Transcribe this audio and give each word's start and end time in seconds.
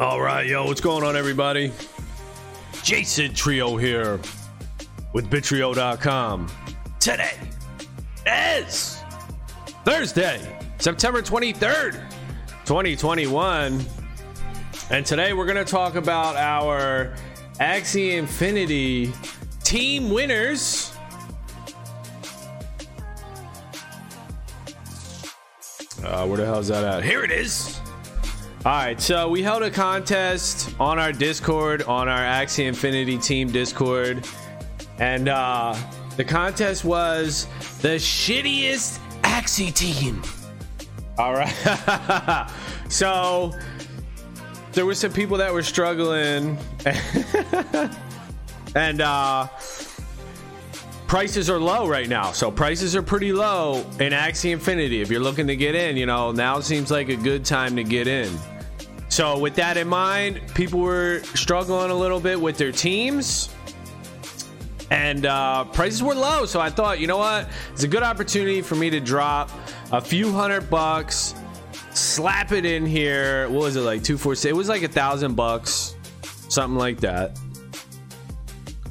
All 0.00 0.20
right, 0.20 0.46
yo, 0.46 0.64
what's 0.64 0.80
going 0.80 1.02
on, 1.02 1.16
everybody? 1.16 1.72
Jason 2.84 3.34
Trio 3.34 3.76
here 3.76 4.20
with 5.12 5.28
Bitrio.com. 5.28 6.48
Today 7.00 7.36
is 8.24 9.02
Thursday, 9.84 10.56
September 10.78 11.20
23rd, 11.20 11.94
2021. 12.64 13.84
And 14.90 15.04
today 15.04 15.32
we're 15.32 15.46
going 15.46 15.56
to 15.56 15.68
talk 15.68 15.96
about 15.96 16.36
our 16.36 17.16
Axie 17.54 18.16
Infinity 18.18 19.12
team 19.64 20.10
winners. 20.10 20.92
Uh, 26.04 26.24
where 26.24 26.36
the 26.36 26.46
hell 26.46 26.60
is 26.60 26.68
that 26.68 26.84
at? 26.84 27.02
Here 27.02 27.24
it 27.24 27.32
is. 27.32 27.77
All 28.64 28.72
right, 28.72 29.00
so 29.00 29.28
we 29.28 29.40
held 29.40 29.62
a 29.62 29.70
contest 29.70 30.74
on 30.80 30.98
our 30.98 31.12
Discord, 31.12 31.82
on 31.82 32.08
our 32.08 32.18
Axie 32.18 32.66
Infinity 32.66 33.16
team 33.16 33.52
Discord, 33.52 34.26
and 34.98 35.28
uh, 35.28 35.76
the 36.16 36.24
contest 36.24 36.84
was 36.84 37.46
the 37.82 37.96
shittiest 37.96 38.98
Axie 39.22 39.72
team. 39.72 40.20
All 41.18 41.34
right, 41.34 42.50
so 42.88 43.52
there 44.72 44.84
were 44.84 44.94
some 44.94 45.12
people 45.12 45.36
that 45.36 45.52
were 45.52 45.62
struggling, 45.62 46.58
and 48.74 49.00
uh, 49.00 49.46
prices 51.06 51.48
are 51.48 51.58
low 51.58 51.88
right 51.88 52.08
now. 52.08 52.32
So 52.32 52.50
prices 52.50 52.94
are 52.94 53.02
pretty 53.02 53.32
low 53.32 53.78
in 53.98 54.12
Axie 54.12 54.50
Infinity. 54.52 55.00
If 55.00 55.10
you're 55.10 55.20
looking 55.20 55.46
to 55.46 55.56
get 55.56 55.74
in, 55.74 55.96
you 55.96 56.06
know, 56.06 56.32
now 56.32 56.60
seems 56.60 56.90
like 56.90 57.08
a 57.08 57.16
good 57.16 57.44
time 57.44 57.74
to 57.76 57.82
get 57.82 58.06
in. 58.06 58.30
So 59.18 59.36
with 59.36 59.56
that 59.56 59.76
in 59.76 59.88
mind, 59.88 60.40
people 60.54 60.78
were 60.78 61.22
struggling 61.34 61.90
a 61.90 61.94
little 61.94 62.20
bit 62.20 62.40
with 62.40 62.56
their 62.56 62.70
teams. 62.70 63.52
And 64.92 65.26
uh, 65.26 65.64
prices 65.64 66.04
were 66.04 66.14
low, 66.14 66.46
so 66.46 66.60
I 66.60 66.70
thought, 66.70 67.00
you 67.00 67.08
know 67.08 67.16
what? 67.16 67.48
It's 67.72 67.82
a 67.82 67.88
good 67.88 68.04
opportunity 68.04 68.62
for 68.62 68.76
me 68.76 68.90
to 68.90 69.00
drop 69.00 69.50
a 69.90 70.00
few 70.00 70.30
hundred 70.30 70.70
bucks, 70.70 71.34
slap 71.90 72.52
it 72.52 72.64
in 72.64 72.86
here. 72.86 73.48
What 73.48 73.62
was 73.62 73.74
it 73.74 73.80
like? 73.80 74.04
Two, 74.04 74.16
four, 74.16 74.36
six? 74.36 74.52
It 74.52 74.56
was 74.56 74.68
like 74.68 74.84
a 74.84 74.88
thousand 74.88 75.34
bucks, 75.34 75.96
something 76.48 76.78
like 76.78 77.00
that, 77.00 77.36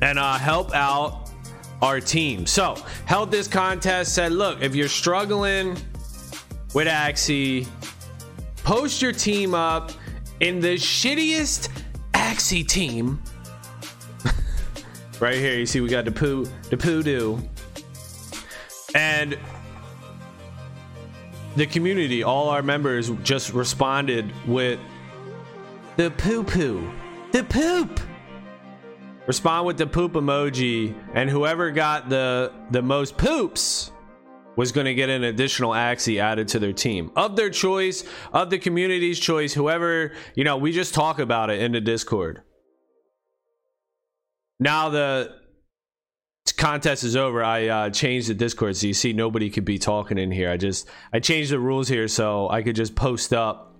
and 0.02 0.20
uh, 0.20 0.34
help 0.34 0.76
out 0.76 1.32
our 1.82 2.02
team. 2.02 2.46
So, 2.46 2.76
held 3.06 3.32
this 3.32 3.48
contest, 3.48 4.14
said, 4.14 4.34
look, 4.34 4.62
if 4.62 4.76
you're 4.76 4.90
struggling 4.90 5.78
with 6.74 6.88
Axie, 6.90 7.66
post 8.66 9.02
your 9.02 9.14
team 9.14 9.56
up 9.56 9.94
in 10.40 10.60
the 10.60 10.76
shittiest 10.76 11.70
Axie 12.14 12.68
team. 12.68 13.22
right 15.20 15.36
here, 15.36 15.58
you 15.58 15.66
see 15.66 15.82
we 15.82 15.90
got 15.90 16.06
the 16.06 16.12
poo 16.12 16.46
the 16.70 16.78
poo. 16.78 17.40
And 18.96 19.38
the 21.56 21.66
community, 21.66 22.24
all 22.24 22.50
our 22.50 22.62
members 22.62 23.10
just 23.24 23.54
responded 23.54 24.32
with 24.48 24.80
the 25.98 26.12
poo 26.12 26.44
poo. 26.44 26.90
The 27.32 27.44
poop 27.44 28.00
respond 29.26 29.68
with 29.68 29.78
the 29.78 29.86
poop 29.88 30.14
emoji 30.14 30.96
and 31.14 31.30
whoever 31.30 31.72
got 31.72 32.10
the 32.10 32.54
the 32.72 32.82
most 32.82 33.18
poops 33.18 33.92
was 34.58 34.74
going 34.74 34.86
to 34.86 34.94
get 34.94 35.10
an 35.10 35.24
additional 35.24 35.72
axie 35.72 36.20
added 36.20 36.50
to 36.50 36.60
their 36.60 36.74
team 36.74 37.10
of 37.16 37.38
their 37.38 37.50
choice 37.50 38.04
of 38.34 38.50
the 38.50 38.60
community's 38.60 39.18
choice 39.18 39.54
whoever 39.54 40.12
you 40.36 40.44
know 40.44 40.58
we 40.58 40.74
just 40.74 40.94
talk 40.94 41.20
about 41.20 41.50
it 41.50 41.62
in 41.62 41.72
the 41.72 41.80
discord 41.82 42.42
now 44.60 44.90
the 44.90 45.34
contest 46.58 47.04
is 47.06 47.16
over 47.16 47.44
i 47.44 47.68
uh, 47.68 47.90
changed 47.90 48.28
the 48.28 48.34
discord 48.34 48.76
so 48.76 48.88
you 48.88 48.94
see 48.94 49.14
nobody 49.14 49.50
could 49.50 49.66
be 49.66 49.78
talking 49.78 50.18
in 50.18 50.32
here 50.32 50.50
i 50.50 50.58
just 50.58 50.90
i 51.14 51.20
changed 51.20 51.52
the 51.52 51.60
rules 51.60 51.88
here 51.88 52.08
so 52.08 52.50
i 52.50 52.62
could 52.62 52.76
just 52.76 52.96
post 52.96 53.32
up 53.32 53.76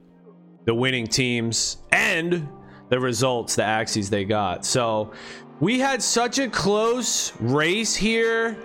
the 0.66 0.76
winning 0.76 1.08
teams 1.08 1.78
and 1.92 2.48
the 2.90 3.00
results, 3.00 3.56
the 3.56 3.64
axies 3.64 4.10
they 4.10 4.26
got. 4.26 4.66
So 4.66 5.12
we 5.60 5.80
had 5.80 6.02
such 6.02 6.40
a 6.40 6.50
close 6.50 7.34
race 7.40 7.96
here. 7.96 8.58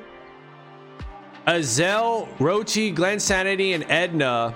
Azel, 1.47 2.29
Rochi, 2.39 2.95
Glen 2.95 3.19
Sanity, 3.19 3.73
and 3.73 3.85
Edna. 3.89 4.55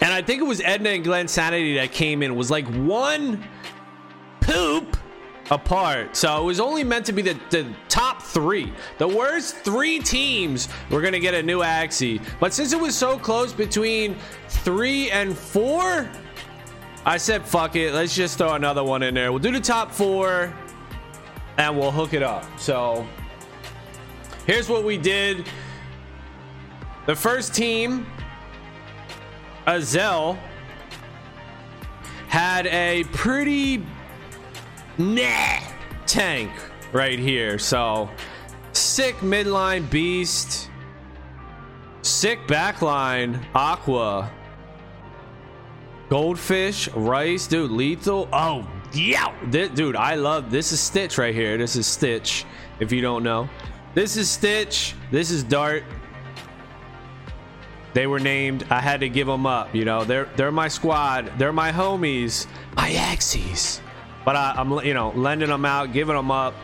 And 0.00 0.12
I 0.12 0.22
think 0.22 0.40
it 0.40 0.44
was 0.44 0.60
Edna 0.60 0.90
and 0.90 1.02
Glen 1.04 1.28
Sanity 1.28 1.74
that 1.76 1.92
came 1.92 2.22
in. 2.22 2.32
It 2.32 2.34
was 2.34 2.50
like 2.50 2.66
one 2.68 3.42
poop 4.40 4.96
apart. 5.50 6.16
So 6.16 6.40
it 6.40 6.44
was 6.44 6.60
only 6.60 6.84
meant 6.84 7.06
to 7.06 7.12
be 7.12 7.22
the, 7.22 7.40
the 7.50 7.74
top 7.88 8.22
three. 8.22 8.72
The 8.98 9.08
worst 9.08 9.56
three 9.56 9.98
teams 9.98 10.68
were 10.90 11.00
going 11.00 11.14
to 11.14 11.20
get 11.20 11.34
a 11.34 11.42
new 11.42 11.60
Axie. 11.60 12.22
But 12.38 12.52
since 12.52 12.72
it 12.72 12.80
was 12.80 12.94
so 12.94 13.18
close 13.18 13.52
between 13.52 14.16
three 14.48 15.10
and 15.10 15.36
four, 15.36 16.08
I 17.04 17.16
said, 17.16 17.44
fuck 17.44 17.76
it. 17.76 17.92
Let's 17.92 18.14
just 18.14 18.38
throw 18.38 18.54
another 18.54 18.84
one 18.84 19.02
in 19.02 19.14
there. 19.14 19.32
We'll 19.32 19.38
do 19.40 19.52
the 19.52 19.60
top 19.60 19.90
four 19.90 20.52
and 21.56 21.78
we'll 21.78 21.90
hook 21.90 22.12
it 22.12 22.22
up. 22.22 22.44
So 22.58 23.06
here's 24.46 24.68
what 24.68 24.84
we 24.84 24.98
did. 24.98 25.48
The 27.08 27.16
first 27.16 27.54
team, 27.54 28.06
Azel, 29.66 30.38
had 32.28 32.66
a 32.66 33.04
pretty 33.14 33.82
nah 34.98 35.58
tank 36.04 36.50
right 36.92 37.18
here. 37.18 37.58
So 37.58 38.10
sick 38.72 39.16
midline 39.20 39.88
beast, 39.90 40.68
sick 42.02 42.40
backline 42.46 43.42
aqua 43.54 44.30
Goldfish, 46.10 46.88
rice, 46.88 47.46
dude, 47.46 47.70
lethal. 47.70 48.28
Oh, 48.34 48.70
yeah, 48.92 49.34
this, 49.46 49.70
dude, 49.70 49.96
I 49.96 50.14
love 50.14 50.50
this. 50.50 50.72
Is 50.72 50.80
Stitch 50.80 51.16
right 51.16 51.34
here? 51.34 51.56
This 51.56 51.74
is 51.74 51.86
Stitch. 51.86 52.44
If 52.80 52.92
you 52.92 53.00
don't 53.00 53.22
know, 53.22 53.48
this 53.94 54.18
is 54.18 54.30
Stitch. 54.30 54.94
This 55.10 55.30
is 55.30 55.42
Dart. 55.42 55.84
They 57.98 58.06
were 58.06 58.20
named. 58.20 58.64
I 58.70 58.80
had 58.80 59.00
to 59.00 59.08
give 59.08 59.26
them 59.26 59.44
up. 59.44 59.74
You 59.74 59.84
know, 59.84 60.04
they're 60.04 60.26
they're 60.36 60.52
my 60.52 60.68
squad. 60.68 61.32
They're 61.36 61.52
my 61.52 61.72
homies, 61.72 62.46
my 62.76 62.92
axes. 62.92 63.80
But 64.24 64.36
I, 64.36 64.54
I'm 64.56 64.70
you 64.86 64.94
know 64.94 65.10
lending 65.16 65.48
them 65.48 65.64
out, 65.64 65.92
giving 65.92 66.14
them 66.14 66.30
up 66.30 66.54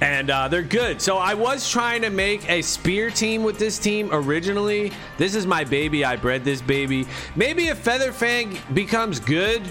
and 0.00 0.30
uh, 0.30 0.48
they're 0.48 0.62
good. 0.62 1.00
So 1.00 1.16
I 1.16 1.34
was 1.34 1.70
trying 1.70 2.02
to 2.02 2.10
make 2.10 2.50
a 2.50 2.60
spear 2.60 3.08
team 3.08 3.44
with 3.44 3.56
this 3.56 3.78
team 3.78 4.08
originally. 4.10 4.90
This 5.16 5.36
is 5.36 5.46
my 5.46 5.62
baby. 5.62 6.04
I 6.04 6.16
bred 6.16 6.42
this 6.42 6.60
baby. 6.60 7.06
Maybe 7.36 7.68
if 7.68 7.78
Feather 7.78 8.10
Fan 8.10 8.58
becomes 8.74 9.20
good, 9.20 9.62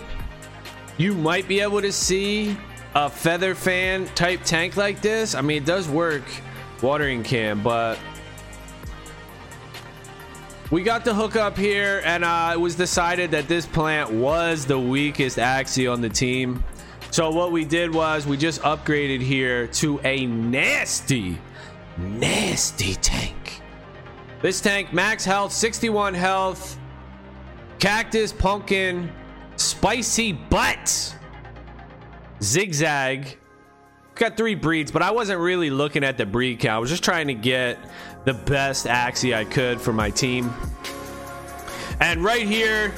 you 0.98 1.14
might 1.16 1.50
be 1.50 1.60
able 1.60 1.82
to 1.82 1.92
see 1.92 2.56
a 2.96 3.10
Feather 3.10 3.56
Fan 3.56 4.06
type 4.16 4.40
tank 4.46 4.78
like 4.78 5.02
this. 5.02 5.36
I 5.36 5.42
mean, 5.42 5.64
it 5.64 5.66
does 5.66 5.90
work 5.90 6.24
watering 6.82 7.24
can, 7.24 7.62
but 7.62 8.00
we 10.74 10.82
got 10.82 11.06
the 11.06 11.14
hook 11.14 11.36
up 11.36 11.56
here, 11.56 12.02
and 12.04 12.24
uh, 12.26 12.50
it 12.52 12.60
was 12.60 12.74
decided 12.74 13.30
that 13.30 13.48
this 13.48 13.64
plant 13.64 14.10
was 14.12 14.66
the 14.66 14.80
weakest 14.80 15.38
Axie 15.38 15.92
on 15.92 16.02
the 16.02 16.10
team. 16.10 16.64
So 17.12 17.30
what 17.30 17.52
we 17.52 17.64
did 17.64 17.94
was 17.94 18.26
we 18.26 18.38
just 18.38 18.60
upgraded 18.64 19.22
here 19.22 19.68
to 19.68 20.00
a 20.04 20.26
nasty, 20.26 21.38
nasty 21.96 22.96
tank. 22.96 23.62
This 24.42 24.62
tank, 24.62 24.92
max 24.92 25.24
health, 25.24 25.54
61 25.54 26.16
health, 26.16 26.80
cactus, 27.78 28.34
pumpkin, 28.34 29.12
spicy 29.58 30.32
butt, 30.32 31.16
zigzag. 32.42 33.38
Got 34.16 34.38
three 34.38 34.56
breeds, 34.56 34.92
but 34.92 35.04
I 35.04 35.12
wasn't 35.12 35.40
really 35.40 35.70
looking 35.70 36.04
at 36.04 36.18
the 36.18 36.26
breed 36.26 36.60
count. 36.60 36.78
I 36.78 36.80
was 36.80 36.90
just 36.90 37.04
trying 37.04 37.28
to 37.28 37.36
get 37.36 37.78
the 38.26 38.34
best 38.34 38.86
Axie 38.86 39.36
I 39.36 39.46
could 39.46 39.82
for 39.82 39.94
my 39.94 40.10
team. 40.10 40.54
And 42.00 42.24
right 42.24 42.48
here, 42.48 42.94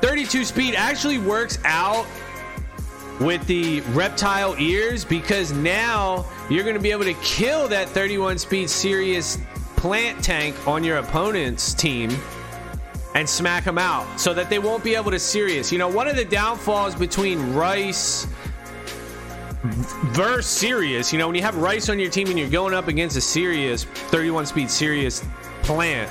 32 0.00 0.44
speed 0.44 0.74
actually 0.74 1.18
works 1.18 1.58
out 1.64 2.06
with 3.20 3.46
the 3.46 3.80
reptile 3.92 4.56
ears 4.58 5.04
because 5.04 5.52
now 5.52 6.24
you're 6.50 6.64
going 6.64 6.76
to 6.76 6.82
be 6.82 6.90
able 6.90 7.04
to 7.04 7.14
kill 7.14 7.68
that 7.68 7.88
31 7.88 8.38
speed 8.38 8.68
serious 8.68 9.38
plant 9.76 10.22
tank 10.22 10.66
on 10.66 10.82
your 10.82 10.98
opponent's 10.98 11.74
team 11.74 12.10
and 13.14 13.28
smack 13.28 13.64
them 13.64 13.78
out 13.78 14.18
so 14.18 14.34
that 14.34 14.50
they 14.50 14.58
won't 14.58 14.82
be 14.82 14.94
able 14.94 15.10
to 15.10 15.18
serious. 15.18 15.70
You 15.70 15.78
know, 15.78 15.88
one 15.88 16.08
of 16.08 16.16
the 16.16 16.24
downfalls 16.24 16.94
between 16.96 17.54
Rice 17.54 18.26
versus 19.64 20.46
Serious, 20.46 21.12
you 21.12 21.18
know, 21.18 21.26
when 21.26 21.36
you 21.36 21.42
have 21.42 21.56
Rice 21.56 21.88
on 21.88 21.98
your 21.98 22.10
team 22.10 22.28
and 22.28 22.38
you're 22.38 22.48
going 22.50 22.74
up 22.74 22.88
against 22.88 23.16
a 23.16 23.20
serious 23.20 23.84
31 23.84 24.46
speed 24.46 24.70
serious 24.70 25.24
plant, 25.62 26.10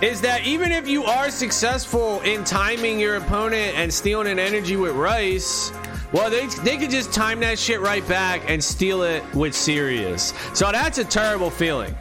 is 0.00 0.20
that 0.20 0.46
even 0.46 0.72
if 0.72 0.88
you 0.88 1.04
are 1.04 1.30
successful 1.30 2.20
in 2.20 2.44
timing 2.44 3.00
your 3.00 3.16
opponent 3.16 3.76
and 3.76 3.92
stealing 3.92 4.28
an 4.28 4.38
energy 4.38 4.76
with 4.76 4.94
Rice, 4.94 5.72
well, 6.12 6.30
they, 6.30 6.46
they 6.64 6.78
could 6.78 6.90
just 6.90 7.12
time 7.12 7.40
that 7.40 7.58
shit 7.58 7.80
right 7.80 8.06
back 8.08 8.42
and 8.48 8.62
steal 8.62 9.02
it 9.02 9.22
with 9.34 9.54
Serious. 9.54 10.32
So 10.54 10.70
that's 10.72 10.98
a 10.98 11.04
terrible 11.04 11.50
feeling. 11.50 11.94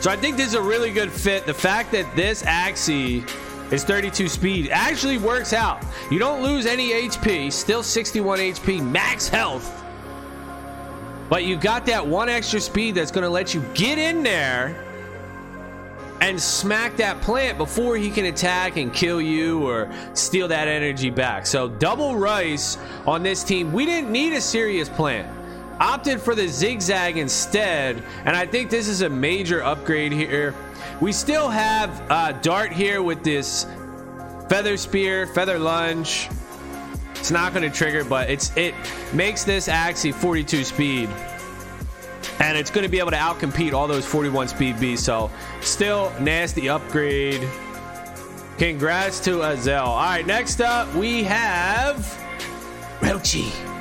So 0.00 0.10
I 0.10 0.16
think 0.16 0.36
this 0.36 0.48
is 0.48 0.54
a 0.54 0.62
really 0.62 0.90
good 0.90 1.12
fit. 1.12 1.44
The 1.44 1.54
fact 1.54 1.92
that 1.92 2.14
this 2.16 2.42
Axie 2.44 3.28
is 3.70 3.84
32 3.84 4.28
speed 4.28 4.68
actually 4.70 5.18
works 5.18 5.52
out. 5.52 5.84
You 6.10 6.18
don't 6.18 6.42
lose 6.42 6.66
any 6.66 6.90
HP, 6.90 7.52
still 7.52 7.82
61 7.82 8.38
HP, 8.38 8.84
max 8.84 9.28
health. 9.28 9.82
But 11.28 11.44
you 11.44 11.56
got 11.56 11.86
that 11.86 12.06
one 12.06 12.28
extra 12.28 12.60
speed 12.60 12.94
that's 12.94 13.10
going 13.10 13.24
to 13.24 13.30
let 13.30 13.54
you 13.54 13.64
get 13.74 13.98
in 13.98 14.22
there 14.22 14.84
and 16.20 16.40
smack 16.40 16.96
that 16.96 17.20
plant 17.22 17.58
before 17.58 17.96
he 17.96 18.10
can 18.10 18.26
attack 18.26 18.76
and 18.76 18.92
kill 18.92 19.20
you 19.20 19.66
or 19.68 19.90
steal 20.14 20.48
that 20.48 20.68
energy 20.68 21.10
back. 21.10 21.46
So 21.46 21.68
double 21.68 22.16
rice 22.16 22.78
on 23.06 23.22
this 23.22 23.42
team. 23.42 23.72
We 23.72 23.84
didn't 23.84 24.10
need 24.10 24.32
a 24.32 24.40
serious 24.40 24.88
plant. 24.88 25.28
Opted 25.80 26.20
for 26.20 26.34
the 26.34 26.46
zigzag 26.46 27.16
instead, 27.16 28.02
and 28.24 28.36
I 28.36 28.46
think 28.46 28.70
this 28.70 28.88
is 28.88 29.02
a 29.02 29.08
major 29.08 29.62
upgrade 29.62 30.12
here. 30.12 30.54
We 31.00 31.12
still 31.12 31.48
have 31.48 32.10
uh, 32.10 32.32
Dart 32.32 32.72
here 32.72 33.02
with 33.02 33.24
this 33.24 33.66
feather 34.48 34.76
spear, 34.76 35.26
feather 35.26 35.58
lunge. 35.58 36.28
It's 37.16 37.30
not 37.30 37.52
going 37.52 37.68
to 37.68 37.76
trigger, 37.76 38.04
but 38.04 38.30
it's 38.30 38.56
it 38.56 38.74
makes 39.12 39.44
this 39.44 39.66
Axie 39.66 40.14
42 40.14 40.64
speed 40.64 41.08
and 42.40 42.58
it's 42.58 42.70
going 42.70 42.82
to 42.82 42.90
be 42.90 42.98
able 42.98 43.10
to 43.10 43.16
outcompete 43.16 43.72
all 43.72 43.86
those 43.86 44.04
41 44.04 44.48
speed 44.48 44.78
beasts. 44.80 45.06
So, 45.06 45.30
still 45.60 46.12
nasty 46.20 46.68
upgrade. 46.68 47.46
Congrats 48.58 49.20
to 49.20 49.42
Azel. 49.42 49.84
All 49.84 49.96
right, 49.98 50.26
next 50.26 50.60
up 50.60 50.92
we 50.94 51.24
have 51.24 51.96
Rochi. 53.00 53.73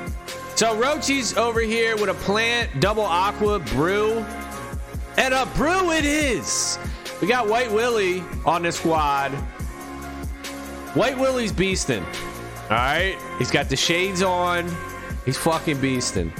So 0.55 0.75
Rochi's 0.77 1.35
over 1.35 1.61
here 1.61 1.97
with 1.97 2.09
a 2.09 2.13
plant, 2.13 2.79
double 2.79 3.03
aqua, 3.03 3.59
brew, 3.59 4.23
and 5.17 5.33
a 5.33 5.47
brew 5.55 5.91
it 5.91 6.05
is. 6.05 6.77
We 7.21 7.27
got 7.27 7.47
White 7.47 7.71
Willie 7.71 8.23
on 8.45 8.61
the 8.61 8.71
squad. 8.71 9.31
White 10.93 11.17
Willie's 11.17 11.51
beasting. 11.51 12.05
All 12.65 12.77
right, 12.77 13.17
he's 13.39 13.49
got 13.49 13.67
the 13.67 13.75
shades 13.75 14.21
on. 14.21 14.69
He's 15.25 15.37
fucking 15.37 15.77
beasting. 15.77 16.31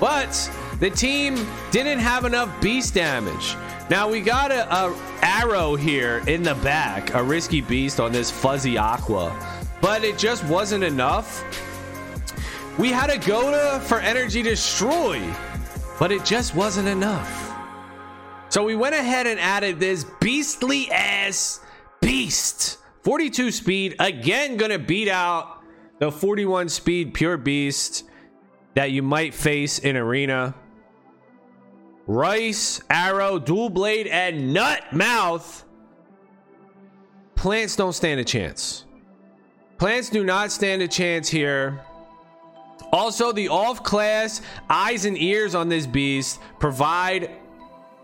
But 0.00 0.50
the 0.80 0.90
team 0.90 1.46
didn't 1.70 2.00
have 2.00 2.24
enough 2.24 2.60
beast 2.60 2.94
damage. 2.94 3.56
Now 3.90 4.08
we 4.08 4.20
got 4.20 4.50
a, 4.50 4.72
a 4.74 4.94
arrow 5.22 5.76
here 5.76 6.22
in 6.26 6.42
the 6.42 6.56
back, 6.56 7.14
a 7.14 7.22
risky 7.22 7.60
beast 7.60 8.00
on 8.00 8.10
this 8.10 8.30
fuzzy 8.30 8.76
aqua, 8.76 9.34
but 9.80 10.02
it 10.02 10.18
just 10.18 10.44
wasn't 10.44 10.82
enough. 10.82 11.44
We 12.78 12.90
had 12.92 13.10
a 13.10 13.18
Goda 13.18 13.80
for 13.80 13.98
energy 13.98 14.40
destroy, 14.40 15.20
but 15.98 16.12
it 16.12 16.24
just 16.24 16.54
wasn't 16.54 16.86
enough. 16.86 17.52
So 18.50 18.62
we 18.62 18.76
went 18.76 18.94
ahead 18.94 19.26
and 19.26 19.40
added 19.40 19.80
this 19.80 20.06
beastly 20.20 20.88
ass 20.92 21.60
beast. 22.00 22.78
42 23.02 23.50
speed, 23.50 23.96
again, 23.98 24.56
gonna 24.56 24.78
beat 24.78 25.08
out 25.08 25.64
the 25.98 26.12
41 26.12 26.68
speed 26.68 27.14
pure 27.14 27.36
beast 27.36 28.04
that 28.74 28.92
you 28.92 29.02
might 29.02 29.34
face 29.34 29.80
in 29.80 29.96
arena. 29.96 30.54
Rice, 32.06 32.80
Arrow, 32.88 33.40
Dual 33.40 33.70
Blade, 33.70 34.06
and 34.06 34.54
Nut 34.54 34.84
Mouth. 34.92 35.64
Plants 37.34 37.74
don't 37.74 37.92
stand 37.92 38.20
a 38.20 38.24
chance. 38.24 38.84
Plants 39.78 40.10
do 40.10 40.22
not 40.22 40.52
stand 40.52 40.80
a 40.80 40.88
chance 40.88 41.28
here. 41.28 41.80
Also, 42.92 43.32
the 43.32 43.48
off 43.48 43.82
class 43.82 44.40
eyes 44.70 45.04
and 45.04 45.18
ears 45.18 45.54
on 45.54 45.68
this 45.68 45.86
beast 45.86 46.40
provide 46.58 47.30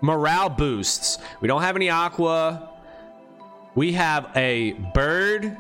morale 0.00 0.50
boosts. 0.50 1.18
We 1.40 1.48
don't 1.48 1.62
have 1.62 1.76
any 1.76 1.88
aqua. 1.88 2.70
We 3.74 3.92
have 3.92 4.30
a 4.36 4.72
bird 4.94 5.56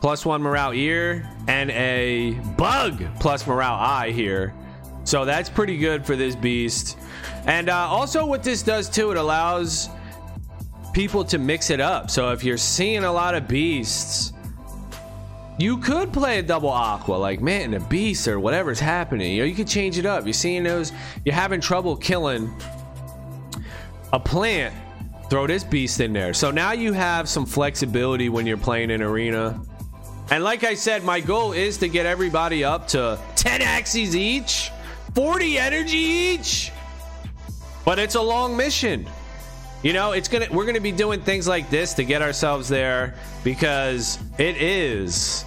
plus 0.00 0.26
one 0.26 0.42
morale 0.42 0.72
ear 0.72 1.28
and 1.48 1.70
a 1.70 2.32
bug 2.56 3.02
plus 3.20 3.46
morale 3.46 3.78
eye 3.78 4.10
here. 4.10 4.54
So 5.04 5.24
that's 5.24 5.48
pretty 5.48 5.78
good 5.78 6.04
for 6.04 6.14
this 6.14 6.36
beast. 6.36 6.98
And 7.46 7.68
uh, 7.68 7.76
also, 7.76 8.26
what 8.26 8.42
this 8.42 8.62
does 8.62 8.88
too, 8.88 9.10
it 9.10 9.16
allows 9.16 9.88
people 10.92 11.24
to 11.24 11.38
mix 11.38 11.70
it 11.70 11.80
up. 11.80 12.10
So 12.10 12.30
if 12.30 12.44
you're 12.44 12.58
seeing 12.58 13.04
a 13.04 13.12
lot 13.12 13.34
of 13.34 13.48
beasts, 13.48 14.31
you 15.62 15.78
could 15.78 16.12
play 16.12 16.40
a 16.40 16.42
double 16.42 16.70
aqua, 16.70 17.14
like 17.14 17.40
man, 17.40 17.72
a 17.74 17.80
beast 17.80 18.26
or 18.26 18.40
whatever's 18.40 18.80
happening. 18.80 19.34
You 19.34 19.42
know, 19.42 19.46
you 19.46 19.54
could 19.54 19.68
change 19.68 19.96
it 19.96 20.04
up. 20.04 20.24
You're 20.24 20.32
seeing 20.32 20.64
those, 20.64 20.92
you're 21.24 21.36
having 21.36 21.60
trouble 21.60 21.96
killing 21.96 22.52
a 24.12 24.18
plant. 24.18 24.74
Throw 25.30 25.46
this 25.46 25.62
beast 25.62 26.00
in 26.00 26.12
there. 26.12 26.34
So 26.34 26.50
now 26.50 26.72
you 26.72 26.92
have 26.92 27.28
some 27.28 27.46
flexibility 27.46 28.28
when 28.28 28.44
you're 28.44 28.58
playing 28.58 28.90
in 28.90 29.02
arena. 29.02 29.62
And 30.30 30.42
like 30.42 30.64
I 30.64 30.74
said, 30.74 31.04
my 31.04 31.20
goal 31.20 31.52
is 31.52 31.78
to 31.78 31.88
get 31.88 32.06
everybody 32.06 32.64
up 32.64 32.88
to 32.88 33.18
10 33.36 33.62
axes 33.62 34.16
each, 34.16 34.72
40 35.14 35.58
energy 35.58 35.96
each. 35.96 36.72
But 37.84 38.00
it's 38.00 38.16
a 38.16 38.20
long 38.20 38.56
mission. 38.56 39.06
You 39.84 39.92
know, 39.92 40.12
it's 40.12 40.28
gonna 40.28 40.46
we're 40.50 40.66
gonna 40.66 40.80
be 40.80 40.92
doing 40.92 41.20
things 41.20 41.48
like 41.48 41.70
this 41.70 41.94
to 41.94 42.04
get 42.04 42.20
ourselves 42.22 42.68
there 42.68 43.14
because 43.42 44.18
it 44.38 44.56
is 44.56 45.44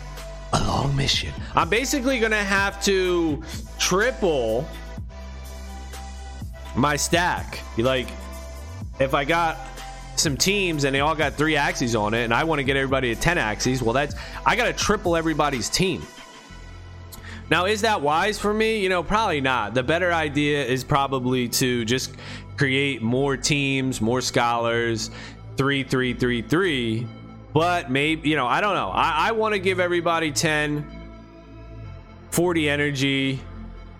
a 0.55 0.67
long 0.67 0.95
mission. 0.95 1.33
I'm 1.55 1.69
basically 1.69 2.19
gonna 2.19 2.43
have 2.43 2.83
to 2.85 3.43
triple 3.77 4.67
my 6.75 6.95
stack. 6.95 7.59
Like, 7.77 8.07
if 8.99 9.13
I 9.13 9.25
got 9.25 9.57
some 10.15 10.37
teams 10.37 10.83
and 10.83 10.95
they 10.95 11.01
all 11.01 11.15
got 11.15 11.33
three 11.33 11.55
axes 11.55 11.95
on 11.95 12.13
it, 12.13 12.23
and 12.23 12.33
I 12.33 12.43
want 12.43 12.59
to 12.59 12.63
get 12.63 12.77
everybody 12.77 13.13
to 13.13 13.19
10 13.19 13.37
axes, 13.37 13.81
well, 13.81 13.93
that's 13.93 14.15
I 14.45 14.55
got 14.55 14.65
to 14.65 14.73
triple 14.73 15.15
everybody's 15.15 15.69
team. 15.69 16.01
Now, 17.49 17.65
is 17.65 17.81
that 17.81 18.01
wise 18.01 18.39
for 18.39 18.53
me? 18.53 18.79
You 18.79 18.89
know, 18.89 19.03
probably 19.03 19.41
not. 19.41 19.73
The 19.73 19.83
better 19.83 20.11
idea 20.11 20.63
is 20.65 20.83
probably 20.83 21.47
to 21.49 21.85
just 21.85 22.15
create 22.57 23.01
more 23.01 23.37
teams, 23.37 24.01
more 24.01 24.21
scholars, 24.21 25.11
three, 25.57 25.83
three, 25.83 26.13
three, 26.13 26.41
three. 26.41 27.07
But 27.55 27.89
maybe, 27.89 28.27
you 28.27 28.35
know, 28.35 28.47
I 28.47 28.59
don't 28.59 28.75
know. 28.75 28.89
I, 28.89 29.29
I 29.29 29.31
want 29.31 29.53
to 29.53 29.59
give 29.59 29.79
everybody 29.79 30.33
10, 30.33 30.85
40 32.31 32.69
energy, 32.69 33.39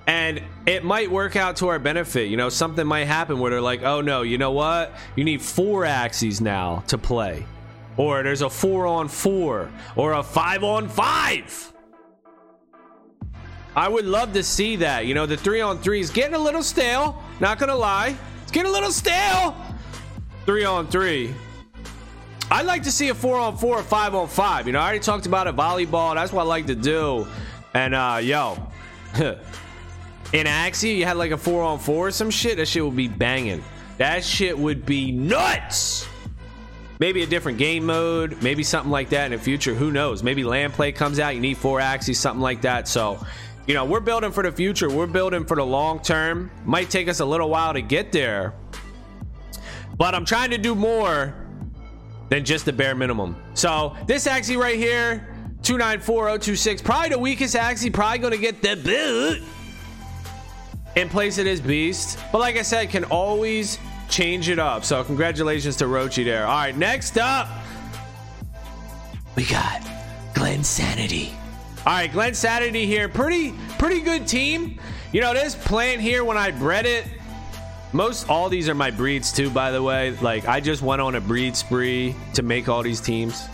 and 0.06 0.42
it 0.66 0.84
might 0.84 1.10
work 1.10 1.38
out 1.38 1.56
to 1.58 1.70
our 1.70 1.80
benefit. 1.80 2.28
You 2.28 2.36
know, 2.36 2.50
something 2.50 2.86
might 2.86 3.06
happen 3.06 3.40
where 3.40 3.52
they're 3.52 3.62
like, 3.62 3.82
oh 3.82 4.02
no, 4.02 4.24
you 4.24 4.38
know 4.38 4.52
what? 4.52 4.92
You 5.16 5.24
need 5.24 5.42
four 5.42 5.86
axes 5.86 6.42
now 6.42 6.84
to 6.88 6.98
play. 6.98 7.46
Or 7.96 8.24
there's 8.24 8.42
a 8.42 8.50
four 8.50 8.88
on 8.88 9.08
four, 9.08 9.72
or 9.96 10.12
a 10.12 10.22
five 10.22 10.66
on 10.66 10.90
five. 10.90 11.72
I 13.74 13.88
would 13.88 14.06
love 14.06 14.34
to 14.34 14.44
see 14.44 14.76
that. 14.78 15.06
You 15.06 15.14
know, 15.14 15.26
the 15.26 15.38
three 15.38 15.62
on 15.62 15.78
three 15.78 16.02
is 16.02 16.10
getting 16.10 16.36
a 16.36 16.40
little 16.40 16.62
stale. 16.62 17.24
Not 17.40 17.58
gonna 17.58 17.74
lie, 17.74 18.18
it's 18.44 18.52
getting 18.52 18.70
a 18.70 18.74
little 18.74 18.92
stale. 18.92 19.56
Three 20.46 20.66
on 20.66 20.88
three. 20.88 21.34
I'd 22.56 22.66
like 22.66 22.84
to 22.84 22.92
see 22.92 23.10
a 23.10 23.14
four 23.14 23.38
on 23.38 23.58
four, 23.58 23.78
or 23.78 23.84
five 23.84 24.16
on 24.16 24.30
five. 24.30 24.66
You 24.66 24.72
know, 24.72 24.80
I 24.80 24.84
already 24.84 25.00
talked 25.00 25.26
about 25.26 25.46
a 25.46 25.52
volleyball. 25.52 26.16
That's 26.16 26.32
what 26.32 26.44
I 26.44 26.46
like 26.46 26.68
to 26.68 26.76
do. 26.76 27.28
And 27.74 27.94
uh, 27.94 28.22
yo, 28.24 28.54
in 29.20 30.46
Axie, 30.46 30.96
you 30.96 31.04
had 31.04 31.18
like 31.18 31.32
a 31.32 31.38
four 31.38 31.64
on 31.64 31.80
four 31.80 32.08
or 32.08 32.12
some 32.12 32.30
shit. 32.30 32.56
That 32.56 32.70
shit 32.70 32.86
would 32.86 32.96
be 32.96 33.10
banging. 33.10 33.62
That 33.98 34.24
shit 34.24 34.58
would 34.58 34.86
be 34.86 35.12
nuts. 35.12 36.08
Maybe 36.98 37.24
a 37.24 37.28
different 37.28 37.58
game 37.58 37.86
mode, 37.88 38.42
maybe 38.42 38.64
something 38.64 38.90
like 38.90 39.10
that 39.10 39.26
in 39.26 39.38
the 39.38 39.44
future. 39.44 39.74
Who 39.74 39.92
knows? 39.92 40.24
Maybe 40.24 40.46
land 40.46 40.72
play 40.72 40.94
comes 40.94 41.20
out. 41.20 41.36
You 41.36 41.42
need 41.42 41.58
four 41.58 41.82
axes, 41.82 42.18
something 42.18 42.42
like 42.42 42.62
that. 42.62 42.88
So 42.88 43.20
you 43.68 43.74
know, 43.74 43.84
we're 43.84 44.00
building 44.00 44.32
for 44.32 44.44
the 44.44 44.52
future. 44.54 44.90
We're 44.90 45.08
building 45.08 45.44
for 45.44 45.58
the 45.58 45.66
long 45.66 46.00
term. 46.00 46.50
Might 46.64 46.90
take 46.90 47.10
us 47.10 47.20
a 47.20 47.26
little 47.26 47.50
while 47.50 47.74
to 47.74 47.82
get 47.82 48.14
there. 48.14 48.54
But 49.98 50.16
I'm 50.16 50.24
trying 50.24 50.52
to 50.52 50.58
do 50.58 50.74
more 50.74 51.45
than 52.30 52.44
just 52.44 52.66
the 52.66 52.74
bare 52.74 52.96
minimum. 52.96 53.36
So 53.54 53.96
this 54.08 54.28
Axie 54.28 54.58
right 54.58 54.78
here, 54.78 55.28
294026, 55.64 56.82
probably 56.82 57.10
the 57.10 57.20
weakest 57.20 57.56
Axie, 57.56 57.92
probably 57.92 58.20
gonna 58.20 58.38
get 58.38 58.62
the 58.62 58.76
boot 58.76 59.44
in 60.96 61.10
place 61.10 61.38
of 61.38 61.46
this 61.46 61.60
beast. 61.60 62.20
But 62.32 62.40
like 62.40 62.58
I 62.58 62.62
said, 62.62 62.90
can 62.90 63.04
always 63.06 63.80
change 64.10 64.50
it 64.50 64.60
up. 64.60 64.86
So 64.86 65.04
congratulations 65.04 65.76
to 65.78 65.86
Rochi 65.86 66.24
there. 66.24 66.46
All 66.46 66.56
right, 66.56 66.76
next 66.76 67.18
up, 67.18 67.48
we 69.36 69.46
got 69.46 69.82
Glen 70.34 70.64
Sanity. 70.64 71.34
All 71.86 71.94
right, 71.94 72.12
Glen 72.12 72.34
Sanity 72.34 72.86
here. 72.86 73.08
Pretty, 73.10 73.54
pretty 73.78 74.02
good 74.02 74.28
team. 74.28 74.80
You 75.12 75.22
know, 75.22 75.34
this 75.34 75.56
plant 75.56 76.02
here, 76.02 76.24
when 76.24 76.38
I 76.38 76.52
bred 76.52 76.86
it, 76.86 77.06
Most 77.96 78.28
all 78.30 78.50
these 78.50 78.68
are 78.68 78.76
my 78.76 78.92
breeds 78.92 79.32
too, 79.32 79.50
by 79.50 79.72
the 79.72 79.82
way. 79.82 80.12
Like 80.20 80.50
I 80.50 80.60
just 80.60 80.82
went 80.82 81.02
on 81.02 81.16
a 81.16 81.22
breed 81.22 81.56
spree 81.56 82.14
to 82.34 82.44
make 82.44 82.68
all 82.68 82.84
these 82.84 83.00
teams. 83.00 83.48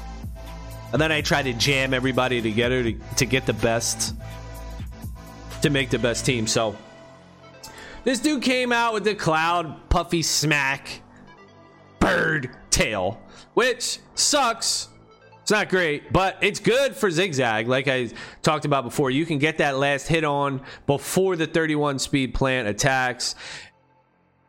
And 0.91 0.99
then 0.99 1.11
I 1.11 1.21
tried 1.21 1.43
to 1.43 1.53
jam 1.53 1.93
everybody 1.93 2.41
together 2.41 2.81
to, 2.81 2.93
to 3.17 3.25
get 3.27 3.45
the 3.45 3.53
best 3.53 4.15
to 5.61 5.69
make 5.69 5.91
the 5.91 5.99
best 5.99 6.25
team. 6.25 6.47
So 6.47 6.75
this 8.03 8.19
dude 8.19 8.41
came 8.41 8.71
out 8.71 8.95
with 8.95 9.03
the 9.03 9.13
cloud 9.13 9.87
puffy 9.89 10.23
smack 10.23 11.03
bird 11.99 12.49
tail, 12.71 13.21
which 13.53 13.99
sucks. 14.15 14.87
It's 15.43 15.51
not 15.51 15.69
great, 15.69 16.11
but 16.11 16.39
it's 16.41 16.59
good 16.59 16.95
for 16.95 17.11
zigzag. 17.11 17.67
Like 17.67 17.87
I 17.87 18.09
talked 18.41 18.65
about 18.65 18.85
before, 18.85 19.11
you 19.11 19.27
can 19.27 19.37
get 19.37 19.59
that 19.59 19.77
last 19.77 20.07
hit 20.07 20.23
on 20.23 20.63
before 20.87 21.35
the 21.35 21.45
31 21.45 21.99
speed 21.99 22.33
plant 22.33 22.67
attacks. 22.67 23.35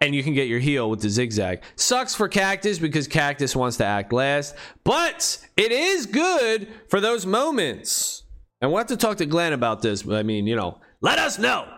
And 0.02 0.16
you 0.16 0.24
can 0.24 0.34
get 0.34 0.48
your 0.48 0.58
heal 0.58 0.90
with 0.90 1.00
the 1.00 1.08
zigzag. 1.08 1.62
Sucks 1.76 2.12
for 2.12 2.26
Cactus 2.26 2.80
because 2.80 3.06
Cactus 3.06 3.54
wants 3.54 3.76
to 3.76 3.84
act 3.84 4.12
last, 4.12 4.56
but 4.82 5.38
it 5.56 5.70
is 5.70 6.06
good 6.06 6.66
for 6.88 7.00
those 7.00 7.24
moments. 7.24 8.24
And 8.60 8.72
we'll 8.72 8.78
have 8.78 8.88
to 8.88 8.96
talk 8.96 9.18
to 9.18 9.26
Glenn 9.26 9.52
about 9.52 9.80
this. 9.80 10.04
I 10.08 10.24
mean, 10.24 10.48
you 10.48 10.56
know, 10.56 10.80
let 11.02 11.20
us 11.20 11.38
know. 11.38 11.68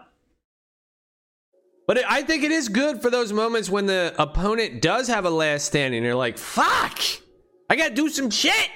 But 1.86 2.02
I 2.08 2.22
think 2.22 2.44
it 2.44 2.50
is 2.50 2.70
good 2.70 3.02
for 3.02 3.10
those 3.10 3.30
moments 3.30 3.68
when 3.68 3.84
the 3.84 4.14
opponent 4.18 4.80
does 4.80 5.06
have 5.08 5.26
a 5.26 5.30
last 5.30 5.66
stand 5.66 5.92
and 5.92 6.02
you're 6.02 6.14
like, 6.14 6.38
fuck, 6.38 6.98
I 7.68 7.76
gotta 7.76 7.94
do 7.94 8.08
some 8.08 8.30
shit. 8.30 8.70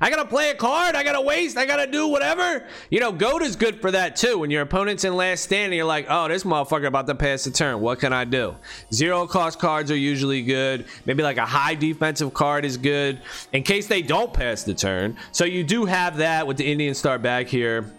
I 0.00 0.10
gotta 0.10 0.24
play 0.24 0.50
a 0.50 0.54
card. 0.54 0.96
I 0.96 1.02
gotta 1.02 1.20
waste. 1.20 1.56
I 1.56 1.66
gotta 1.66 1.86
do 1.86 2.08
whatever. 2.08 2.66
You 2.90 3.00
know, 3.00 3.12
goat 3.12 3.42
is 3.42 3.56
good 3.56 3.80
for 3.80 3.90
that 3.90 4.16
too. 4.16 4.38
When 4.38 4.50
your 4.50 4.62
opponent's 4.62 5.04
in 5.04 5.14
last 5.14 5.44
stand, 5.44 5.66
and 5.66 5.74
you're 5.74 5.84
like, 5.84 6.06
oh, 6.08 6.28
this 6.28 6.44
motherfucker 6.44 6.86
about 6.86 7.06
to 7.06 7.14
pass 7.14 7.44
the 7.44 7.50
turn. 7.50 7.80
What 7.80 8.00
can 8.00 8.12
I 8.12 8.24
do? 8.24 8.56
Zero 8.92 9.26
cost 9.26 9.58
cards 9.58 9.90
are 9.90 9.96
usually 9.96 10.42
good. 10.42 10.86
Maybe 11.06 11.22
like 11.22 11.38
a 11.38 11.46
high 11.46 11.74
defensive 11.74 12.34
card 12.34 12.64
is 12.64 12.76
good 12.76 13.20
in 13.52 13.62
case 13.62 13.86
they 13.86 14.02
don't 14.02 14.32
pass 14.32 14.62
the 14.64 14.74
turn. 14.74 15.16
So 15.32 15.44
you 15.44 15.64
do 15.64 15.84
have 15.84 16.16
that 16.18 16.46
with 16.46 16.56
the 16.56 16.70
Indian 16.70 16.94
Star 16.94 17.18
back 17.18 17.46
here. 17.46 17.94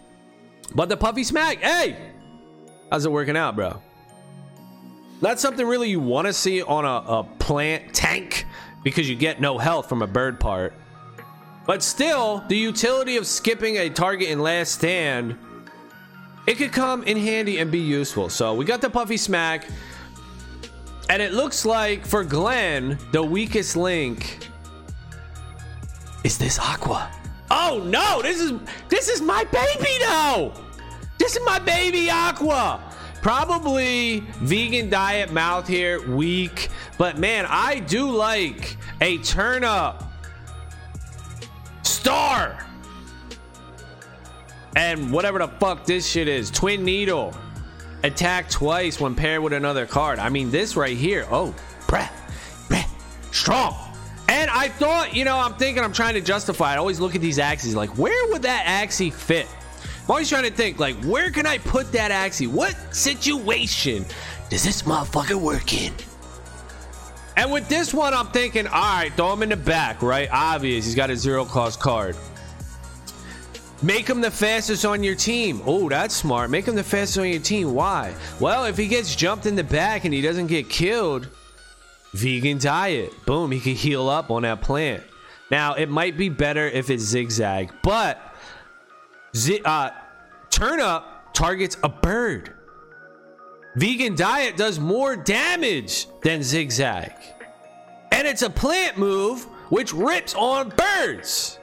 But 0.74 0.90
the 0.90 0.98
Puffy 0.98 1.24
Smack, 1.24 1.60
hey, 1.60 1.98
how's 2.92 3.06
it 3.06 3.12
working 3.12 3.38
out, 3.38 3.56
bro? 3.56 3.82
That's 5.22 5.42
something 5.42 5.66
really 5.66 5.90
you 5.90 6.00
want 6.00 6.28
to 6.28 6.34
see 6.34 6.62
on 6.62 6.86
a, 6.86 7.20
a 7.20 7.24
plant 7.40 7.94
tank 7.94 8.46
because 8.84 9.10
you 9.10 9.16
get 9.16 9.40
no 9.40 9.58
health 9.58 9.88
from 9.88 10.02
a 10.02 10.08
bird 10.08 10.40
part. 10.40 10.74
But 11.66 11.82
still, 11.82 12.44
the 12.48 12.58
utility 12.58 13.18
of 13.18 13.26
skipping 13.26 13.78
a 13.78 13.90
target 13.90 14.30
in 14.30 14.40
last 14.40 14.74
stand, 14.74 15.38
it 16.48 16.56
could 16.56 16.72
come 16.72 17.04
in 17.04 17.18
handy 17.18 17.58
and 17.58 17.72
be 17.72 17.80
useful. 17.80 18.30
So 18.30 18.54
we 18.54 18.66
got 18.66 18.82
the 18.82 18.90
Puffy 18.90 19.18
Smack. 19.18 19.68
And 21.10 21.22
it 21.22 21.34
looks 21.34 21.66
like 21.66 22.06
for 22.06 22.24
Glenn, 22.24 22.98
the 23.12 23.24
weakest 23.24 23.76
link 23.76 24.50
is 26.24 26.38
this 26.38 26.58
Aqua. 26.58 27.12
Oh 27.52 27.84
no, 27.86 28.24
this 28.24 28.42
is 28.42 28.54
this 28.90 29.08
is 29.08 29.22
my 29.22 29.44
baby 29.46 30.00
now. 30.00 30.52
This 31.20 31.36
is 31.36 31.42
my 31.46 31.60
baby 31.60 32.10
Aqua. 32.10 32.82
Probably 33.22 34.22
vegan 34.42 34.90
diet 34.90 35.32
mouth 35.32 35.68
here, 35.68 36.08
weak. 36.10 36.70
But 36.98 37.20
man, 37.20 37.46
I 37.48 37.80
do 37.80 38.10
like 38.10 38.78
a 39.02 39.20
turn 39.20 39.64
up 39.64 40.05
star. 42.06 42.64
And 44.76 45.12
whatever 45.12 45.40
the 45.40 45.48
fuck 45.48 45.86
this 45.86 46.06
shit 46.06 46.28
is, 46.28 46.52
twin 46.52 46.86
needle. 46.86 47.34
Attack 48.04 48.48
twice 48.48 49.00
when 49.00 49.16
paired 49.16 49.42
with 49.42 49.54
another 49.54 49.88
card. 49.88 50.20
I 50.20 50.30
mean, 50.30 50.52
this 50.52 50.76
right 50.76 50.96
here. 50.96 51.26
Oh, 51.32 51.56
breh, 51.88 52.08
breh, 52.70 52.86
strong. 53.32 53.74
And 54.30 54.52
I 54.52 54.68
thought, 54.68 55.16
you 55.16 55.26
know, 55.26 55.36
I'm 55.36 55.56
thinking, 55.56 55.84
I'm 55.84 55.94
trying 55.94 56.14
to 56.14 56.22
justify. 56.22 56.74
I 56.74 56.78
always 56.78 57.00
look 57.00 57.16
at 57.16 57.22
these 57.22 57.40
axes 57.40 57.76
like, 57.76 57.98
where 57.98 58.32
would 58.32 58.44
that 58.44 58.66
axie 58.68 59.12
fit? 59.12 59.48
I'm 60.04 60.12
always 60.12 60.30
trying 60.30 60.44
to 60.44 60.52
think, 60.52 60.80
like, 60.80 60.96
where 61.06 61.32
can 61.32 61.48
I 61.48 61.58
put 61.58 61.92
that 61.94 62.12
axie? 62.12 62.48
What 62.48 62.76
situation 62.94 64.06
does 64.52 64.64
this 64.64 64.84
motherfucker 64.84 65.42
work 65.42 65.74
in? 65.74 65.92
And 67.38 67.52
with 67.52 67.68
this 67.68 67.94
one, 67.94 68.14
I'm 68.14 68.28
thinking, 68.28 68.66
all 68.68 68.74
right, 68.74 69.14
throw 69.16 69.34
him 69.34 69.44
in 69.44 69.50
the 69.50 69.58
back, 69.58 70.02
right? 70.02 70.30
Obvious. 70.32 70.86
He's 70.86 70.96
got 70.96 71.10
a 71.10 71.18
zero 71.18 71.46
cost 71.46 71.80
card. 71.80 72.16
Make 73.82 74.10
him 74.10 74.22
the 74.22 74.32
fastest 74.32 74.86
on 74.86 75.04
your 75.04 75.16
team. 75.16 75.62
Oh, 75.66 75.90
that's 75.90 76.16
smart. 76.16 76.50
Make 76.50 76.66
him 76.66 76.76
the 76.76 76.84
fastest 76.84 77.20
on 77.20 77.28
your 77.28 77.42
team. 77.42 77.74
Why? 77.74 78.16
Well, 78.40 78.66
if 78.66 78.78
he 78.78 78.88
gets 78.88 79.16
jumped 79.16 79.46
in 79.46 79.56
the 79.56 79.66
back 79.66 80.06
and 80.06 80.14
he 80.14 80.22
doesn't 80.22 80.48
get 80.48 80.70
killed, 80.70 81.28
vegan 82.14 82.58
diet. 82.58 83.14
Boom, 83.26 83.52
he 83.52 83.60
can 83.60 83.76
heal 83.76 84.08
up 84.08 84.32
on 84.32 84.44
that 84.44 84.62
plant. 84.62 85.04
Now, 85.52 85.76
it 85.76 85.90
might 85.90 86.18
be 86.18 86.30
better 86.30 86.68
if 86.68 86.90
it's 86.90 87.04
zigzag, 87.04 87.72
but 87.84 88.20
uh, 89.66 89.90
turn 90.50 90.80
up 90.80 91.34
targets 91.34 91.78
a 91.84 91.90
bird. 91.90 92.55
Vegan 93.76 94.16
diet 94.16 94.58
does 94.58 94.80
more 94.80 95.16
damage 95.16 96.08
than 96.22 96.42
zigzag. 96.44 97.12
And 98.12 98.28
it's 98.28 98.42
a 98.42 98.50
plant 98.50 98.98
move 98.98 99.44
which 99.70 99.94
rips 99.94 100.34
on 100.36 100.70
birds. 100.70 101.60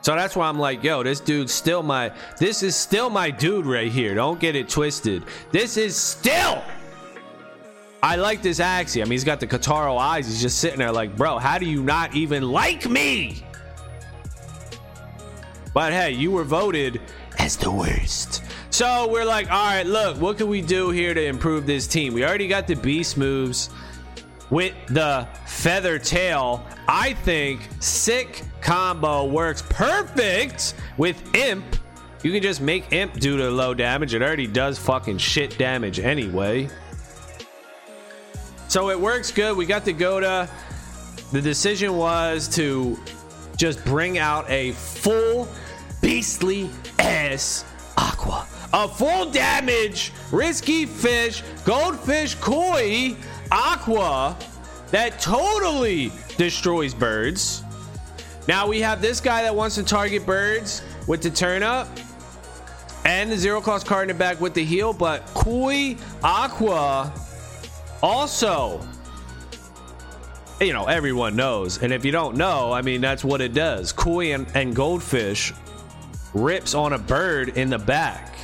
So 0.00 0.14
that's 0.14 0.36
why 0.36 0.48
I'm 0.48 0.58
like, 0.58 0.84
yo, 0.84 1.02
this 1.02 1.20
dude's 1.20 1.52
still 1.52 1.82
my 1.82 2.12
this 2.38 2.62
is 2.62 2.76
still 2.76 3.10
my 3.10 3.30
dude 3.30 3.66
right 3.66 3.90
here. 3.90 4.14
Don't 4.14 4.38
get 4.38 4.54
it 4.56 4.68
twisted. 4.68 5.24
This 5.52 5.76
is 5.76 5.96
still 5.96 6.62
I 8.02 8.16
like 8.16 8.40
this 8.40 8.60
Axie. 8.60 9.00
I 9.00 9.04
mean, 9.04 9.12
he's 9.12 9.24
got 9.24 9.40
the 9.40 9.48
Kataro 9.48 9.98
eyes. 9.98 10.26
He's 10.26 10.40
just 10.40 10.58
sitting 10.58 10.78
there 10.78 10.92
like, 10.92 11.16
bro, 11.16 11.38
how 11.38 11.58
do 11.58 11.66
you 11.66 11.82
not 11.82 12.14
even 12.14 12.44
like 12.44 12.88
me? 12.88 13.42
But 15.74 15.92
hey, 15.92 16.12
you 16.12 16.30
were 16.30 16.44
voted 16.44 17.00
as 17.38 17.56
the 17.56 17.70
worst. 17.70 18.44
So 18.76 19.08
we're 19.08 19.24
like, 19.24 19.50
all 19.50 19.64
right, 19.64 19.86
look, 19.86 20.20
what 20.20 20.36
can 20.36 20.48
we 20.48 20.60
do 20.60 20.90
here 20.90 21.14
to 21.14 21.24
improve 21.24 21.64
this 21.64 21.86
team? 21.86 22.12
We 22.12 22.26
already 22.26 22.46
got 22.46 22.66
the 22.66 22.74
beast 22.74 23.16
moves 23.16 23.70
with 24.50 24.74
the 24.88 25.26
feather 25.46 25.98
tail. 25.98 26.62
I 26.86 27.14
think 27.14 27.66
sick 27.80 28.42
combo 28.60 29.24
works 29.24 29.62
perfect 29.70 30.74
with 30.98 31.34
imp. 31.34 31.64
You 32.22 32.30
can 32.30 32.42
just 32.42 32.60
make 32.60 32.92
imp 32.92 33.14
do 33.18 33.38
the 33.38 33.50
low 33.50 33.72
damage. 33.72 34.12
It 34.12 34.20
already 34.20 34.46
does 34.46 34.78
fucking 34.78 35.16
shit 35.16 35.56
damage 35.56 35.98
anyway. 35.98 36.68
So 38.68 38.90
it 38.90 39.00
works 39.00 39.30
good. 39.32 39.56
We 39.56 39.64
got 39.64 39.86
the 39.86 39.94
Goda. 39.94 40.50
The 41.32 41.40
decision 41.40 41.96
was 41.96 42.46
to 42.48 42.98
just 43.56 43.82
bring 43.86 44.18
out 44.18 44.44
a 44.50 44.72
full 44.72 45.48
beastly 46.02 46.68
ass. 46.98 47.64
A 48.76 48.86
full 48.86 49.30
damage, 49.30 50.12
risky 50.30 50.84
fish, 50.84 51.42
goldfish 51.64 52.34
koi, 52.34 53.16
aqua 53.50 54.36
that 54.90 55.18
totally 55.18 56.12
destroys 56.36 56.92
birds. 56.92 57.64
Now 58.46 58.66
we 58.66 58.82
have 58.82 59.00
this 59.00 59.18
guy 59.18 59.42
that 59.44 59.56
wants 59.56 59.76
to 59.76 59.82
target 59.82 60.26
birds 60.26 60.82
with 61.06 61.22
the 61.22 61.30
turn 61.30 61.62
up 61.62 61.88
and 63.06 63.32
the 63.32 63.38
zero 63.38 63.62
cost 63.62 63.86
card 63.86 64.10
in 64.10 64.14
the 64.14 64.18
back 64.18 64.42
with 64.42 64.52
the 64.52 64.62
heal, 64.62 64.92
but 64.92 65.24
Koi 65.28 65.96
Aqua 66.22 67.10
also, 68.02 68.86
you 70.60 70.74
know, 70.74 70.84
everyone 70.84 71.34
knows. 71.34 71.82
And 71.82 71.94
if 71.94 72.04
you 72.04 72.12
don't 72.12 72.36
know, 72.36 72.72
I 72.72 72.82
mean, 72.82 73.00
that's 73.00 73.24
what 73.24 73.40
it 73.40 73.54
does. 73.54 73.90
Koi 73.90 74.34
and, 74.34 74.46
and 74.54 74.76
Goldfish 74.76 75.54
rips 76.34 76.74
on 76.74 76.92
a 76.92 76.98
bird 76.98 77.56
in 77.56 77.70
the 77.70 77.78
back. 77.78 78.35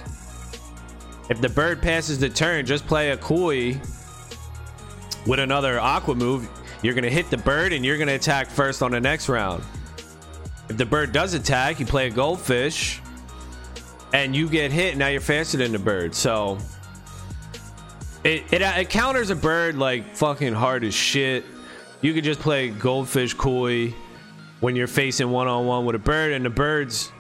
If 1.33 1.41
the 1.41 1.49
bird 1.49 1.81
passes 1.81 2.19
the 2.19 2.29
turn, 2.29 2.67
just 2.67 2.87
play 2.87 3.13
a 3.13 3.17
Koi 3.17 3.81
with 5.27 5.41
another 5.41 5.81
Aqua 5.81 6.15
move. 6.15 6.47
You're 6.83 6.93
going 6.93 7.05
to 7.05 7.11
hit 7.11 7.31
the 7.31 7.39
bird 7.39 7.73
and 7.73 7.83
you're 7.83 7.97
going 7.97 8.09
to 8.09 8.17
attack 8.17 8.51
first 8.51 8.83
on 8.83 8.91
the 8.91 9.01
next 9.01 9.31
round. 9.31 9.65
If 10.69 10.77
the 10.77 10.85
bird 10.85 11.11
does 11.11 11.33
attack, 11.33 11.81
you 11.81 11.87
play 11.87 12.09
a 12.09 12.11
Goldfish 12.11 13.01
and 14.13 14.37
you 14.37 14.47
get 14.47 14.73
hit. 14.73 14.99
Now 14.99 15.09
you're 15.09 15.23
faster 15.23 15.57
than 15.57 15.73
the 15.73 15.79
bird. 15.79 16.15
So 16.15 16.59
it, 18.25 18.45
it, 18.53 18.61
it 18.61 18.91
counters 18.91 19.31
a 19.31 19.35
bird 19.35 19.79
like 19.79 20.15
fucking 20.15 20.53
hard 20.53 20.85
as 20.85 20.93
shit. 20.93 21.47
You 22.03 22.13
could 22.13 22.25
just 22.25 22.41
play 22.41 22.69
Goldfish 22.69 23.33
Koi 23.33 23.95
when 24.61 24.77
you're 24.77 24.87
facing 24.87 25.31
one 25.31 25.49
on 25.49 25.65
one 25.65 25.87
with 25.87 25.97
a 25.97 25.99
bird, 25.99 26.35
and 26.35 26.45
the 26.45 26.51
bird's 26.51 27.11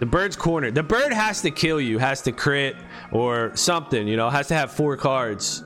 the 0.00 0.06
bird's 0.06 0.34
corner. 0.34 0.72
The 0.72 0.82
bird 0.82 1.12
has 1.12 1.42
to 1.42 1.52
kill 1.52 1.80
you, 1.80 1.98
has 1.98 2.20
to 2.22 2.32
crit 2.32 2.74
or 3.12 3.54
something, 3.56 4.06
you 4.06 4.16
know, 4.16 4.30
has 4.30 4.48
to 4.48 4.54
have 4.54 4.72
four 4.72 4.96
cards 4.96 5.64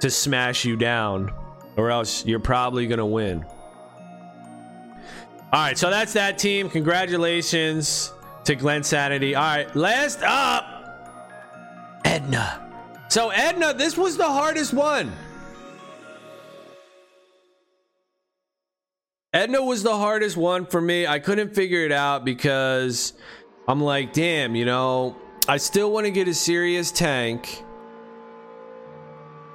to 0.00 0.10
smash 0.10 0.64
you 0.64 0.76
down, 0.76 1.32
or 1.76 1.90
else 1.90 2.24
you're 2.26 2.40
probably 2.40 2.86
gonna 2.86 3.06
win. 3.06 3.44
All 5.52 5.60
right, 5.60 5.78
so 5.78 5.88
that's 5.88 6.12
that 6.14 6.36
team. 6.38 6.68
Congratulations 6.68 8.12
to 8.44 8.54
Glenn 8.54 8.82
Sanity. 8.82 9.34
All 9.34 9.42
right, 9.42 9.76
last 9.76 10.20
up, 10.22 12.00
Edna. 12.04 12.60
So, 13.08 13.30
Edna, 13.30 13.72
this 13.74 13.96
was 13.96 14.16
the 14.16 14.26
hardest 14.26 14.72
one. 14.74 15.12
Edna 19.32 19.62
was 19.62 19.82
the 19.82 19.96
hardest 19.96 20.36
one 20.36 20.66
for 20.66 20.80
me. 20.80 21.06
I 21.06 21.18
couldn't 21.18 21.54
figure 21.54 21.84
it 21.84 21.92
out 21.92 22.24
because 22.24 23.12
I'm 23.66 23.80
like, 23.80 24.12
damn, 24.12 24.54
you 24.54 24.64
know, 24.64 25.16
I 25.46 25.58
still 25.58 25.92
want 25.92 26.06
to 26.06 26.10
get 26.10 26.26
a 26.26 26.34
serious 26.34 26.90
tank, 26.90 27.62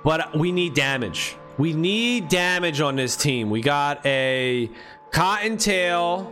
but 0.03 0.37
we 0.37 0.51
need 0.51 0.75
damage. 0.75 1.35
We 1.57 1.73
need 1.73 2.29
damage 2.29 2.79
on 2.79 2.95
this 2.95 3.17
team. 3.17 3.49
We 3.49 3.61
got 3.61 4.05
a 4.05 4.69
Cottontail 5.11 6.31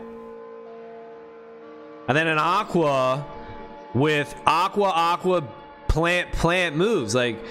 and 2.08 2.16
then 2.16 2.28
an 2.28 2.38
Aqua 2.38 3.26
with 3.96 4.34
Aqua 4.46 4.90
Aqua 4.90 5.44
plant 5.88 6.32
plant 6.32 6.76
moves 6.76 7.16
like 7.16 7.44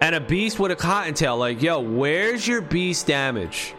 and 0.00 0.14
a 0.14 0.20
beast 0.20 0.58
with 0.58 0.72
a 0.72 0.76
cottontail 0.76 1.38
like 1.38 1.62
yo 1.62 1.78
where's 1.78 2.48
your 2.48 2.60
beast 2.60 3.06
damage 3.06 3.75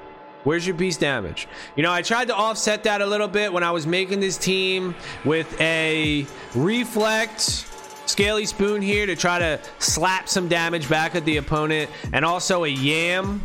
Where's 0.48 0.66
your 0.66 0.78
beast 0.78 1.02
damage? 1.02 1.46
You 1.76 1.84
know, 1.84 1.92
I 1.92 2.02
tried 2.02 2.30
to 2.30 2.34
offset 2.34 2.86
that 2.86 3.02
a 3.02 3.06
little 3.06 3.28
bit 3.28 3.52
when 3.52 3.64
I 3.64 3.72
was 3.72 3.86
making 3.86 4.22
this 4.22 4.38
team 4.38 4.96
with 5.26 5.60
a 5.60 6.26
reflect 6.56 7.42
scaly 7.42 8.46
spoon 8.46 8.82
here 8.82 9.06
to 9.06 9.18
try 9.18 9.40
to 9.40 9.60
slap 9.80 10.30
some 10.30 10.48
damage 10.48 10.88
back 10.88 11.16
at 11.16 11.26
the 11.26 11.36
opponent 11.36 11.92
and 12.14 12.24
also 12.24 12.64
a 12.64 12.70
yam 12.70 13.42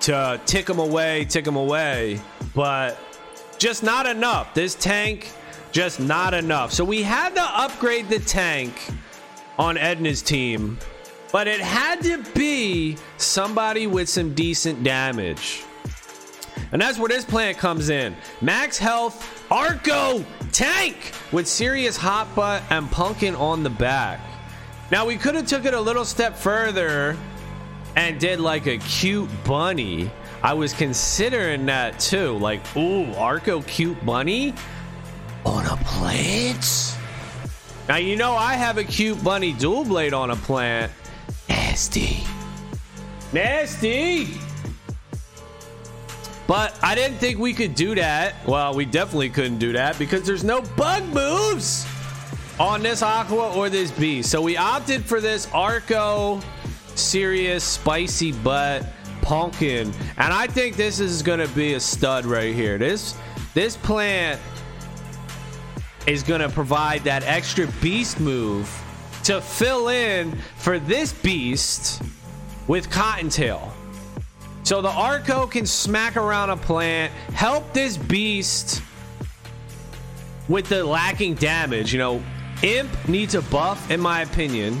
to 0.00 0.38
tick 0.44 0.66
them 0.66 0.80
away, 0.80 1.24
tick 1.24 1.46
them 1.46 1.56
away, 1.56 2.20
but 2.54 2.98
just 3.56 3.82
not 3.82 4.04
enough. 4.04 4.52
This 4.52 4.74
tank 4.74 5.32
just 5.72 5.98
not 5.98 6.34
enough. 6.34 6.74
So 6.74 6.84
we 6.84 7.02
had 7.02 7.34
to 7.36 7.42
upgrade 7.42 8.10
the 8.10 8.18
tank 8.18 8.78
on 9.58 9.78
Edna's 9.78 10.20
team, 10.20 10.76
but 11.32 11.48
it 11.48 11.60
had 11.62 12.02
to 12.02 12.22
be 12.34 12.98
somebody 13.16 13.86
with 13.86 14.10
some 14.10 14.34
decent 14.34 14.84
damage. 14.84 15.64
And 16.72 16.80
that's 16.80 16.98
where 16.98 17.08
this 17.08 17.24
plant 17.24 17.58
comes 17.58 17.88
in. 17.88 18.16
Max 18.40 18.78
health, 18.78 19.44
Arco, 19.50 20.24
tank 20.52 21.12
with 21.32 21.48
serious 21.48 21.96
hot 21.96 22.32
butt 22.34 22.62
and 22.70 22.90
pumpkin 22.90 23.34
on 23.34 23.62
the 23.62 23.70
back. 23.70 24.20
Now 24.90 25.06
we 25.06 25.16
could 25.16 25.34
have 25.34 25.46
took 25.46 25.64
it 25.64 25.74
a 25.74 25.80
little 25.80 26.04
step 26.04 26.36
further 26.36 27.16
and 27.96 28.20
did 28.20 28.40
like 28.40 28.66
a 28.66 28.78
cute 28.78 29.28
bunny. 29.44 30.10
I 30.42 30.54
was 30.54 30.72
considering 30.72 31.66
that 31.66 31.98
too. 32.00 32.38
Like, 32.38 32.60
ooh, 32.76 33.12
Arco 33.14 33.62
cute 33.62 34.04
bunny 34.06 34.54
on 35.44 35.66
a 35.66 35.76
plant. 35.84 36.96
Now 37.88 37.96
you 37.96 38.16
know 38.16 38.34
I 38.34 38.54
have 38.54 38.78
a 38.78 38.84
cute 38.84 39.22
bunny 39.22 39.52
dual 39.52 39.84
blade 39.84 40.14
on 40.14 40.30
a 40.30 40.36
plant. 40.36 40.92
Nasty. 41.48 42.22
Nasty. 43.32 44.38
But 46.50 46.76
I 46.82 46.96
didn't 46.96 47.18
think 47.18 47.38
we 47.38 47.54
could 47.54 47.76
do 47.76 47.94
that. 47.94 48.34
Well, 48.44 48.74
we 48.74 48.84
definitely 48.84 49.30
couldn't 49.30 49.58
do 49.58 49.72
that 49.74 49.96
because 50.00 50.26
there's 50.26 50.42
no 50.42 50.62
bug 50.76 51.04
moves 51.14 51.86
on 52.58 52.82
this 52.82 53.02
Aqua 53.02 53.54
or 53.54 53.70
this 53.70 53.92
Beast. 53.92 54.32
So 54.32 54.42
we 54.42 54.56
opted 54.56 55.04
for 55.04 55.20
this 55.20 55.46
Arco 55.54 56.40
serious 56.96 57.62
spicy 57.62 58.32
butt 58.32 58.84
pumpkin. 59.22 59.92
And 60.16 60.34
I 60.34 60.48
think 60.48 60.74
this 60.74 60.98
is 60.98 61.22
going 61.22 61.38
to 61.38 61.46
be 61.54 61.74
a 61.74 61.80
stud 61.80 62.26
right 62.26 62.52
here. 62.52 62.78
This 62.78 63.14
this 63.54 63.76
plant 63.76 64.40
is 66.08 66.24
going 66.24 66.40
to 66.40 66.48
provide 66.48 67.04
that 67.04 67.22
extra 67.22 67.68
beast 67.80 68.18
move 68.18 68.68
to 69.22 69.40
fill 69.40 69.86
in 69.86 70.36
for 70.56 70.80
this 70.80 71.12
beast 71.12 72.02
with 72.66 72.90
Cottontail. 72.90 73.72
So 74.70 74.80
the 74.80 74.88
Arco 74.88 75.48
can 75.48 75.66
smack 75.66 76.16
around 76.16 76.50
a 76.50 76.56
plant, 76.56 77.12
help 77.34 77.72
this 77.72 77.96
beast 77.96 78.80
with 80.48 80.68
the 80.68 80.84
lacking 80.84 81.34
damage. 81.34 81.92
You 81.92 81.98
know, 81.98 82.22
Imp 82.62 83.08
needs 83.08 83.34
a 83.34 83.42
buff, 83.42 83.90
in 83.90 83.98
my 83.98 84.22
opinion. 84.22 84.80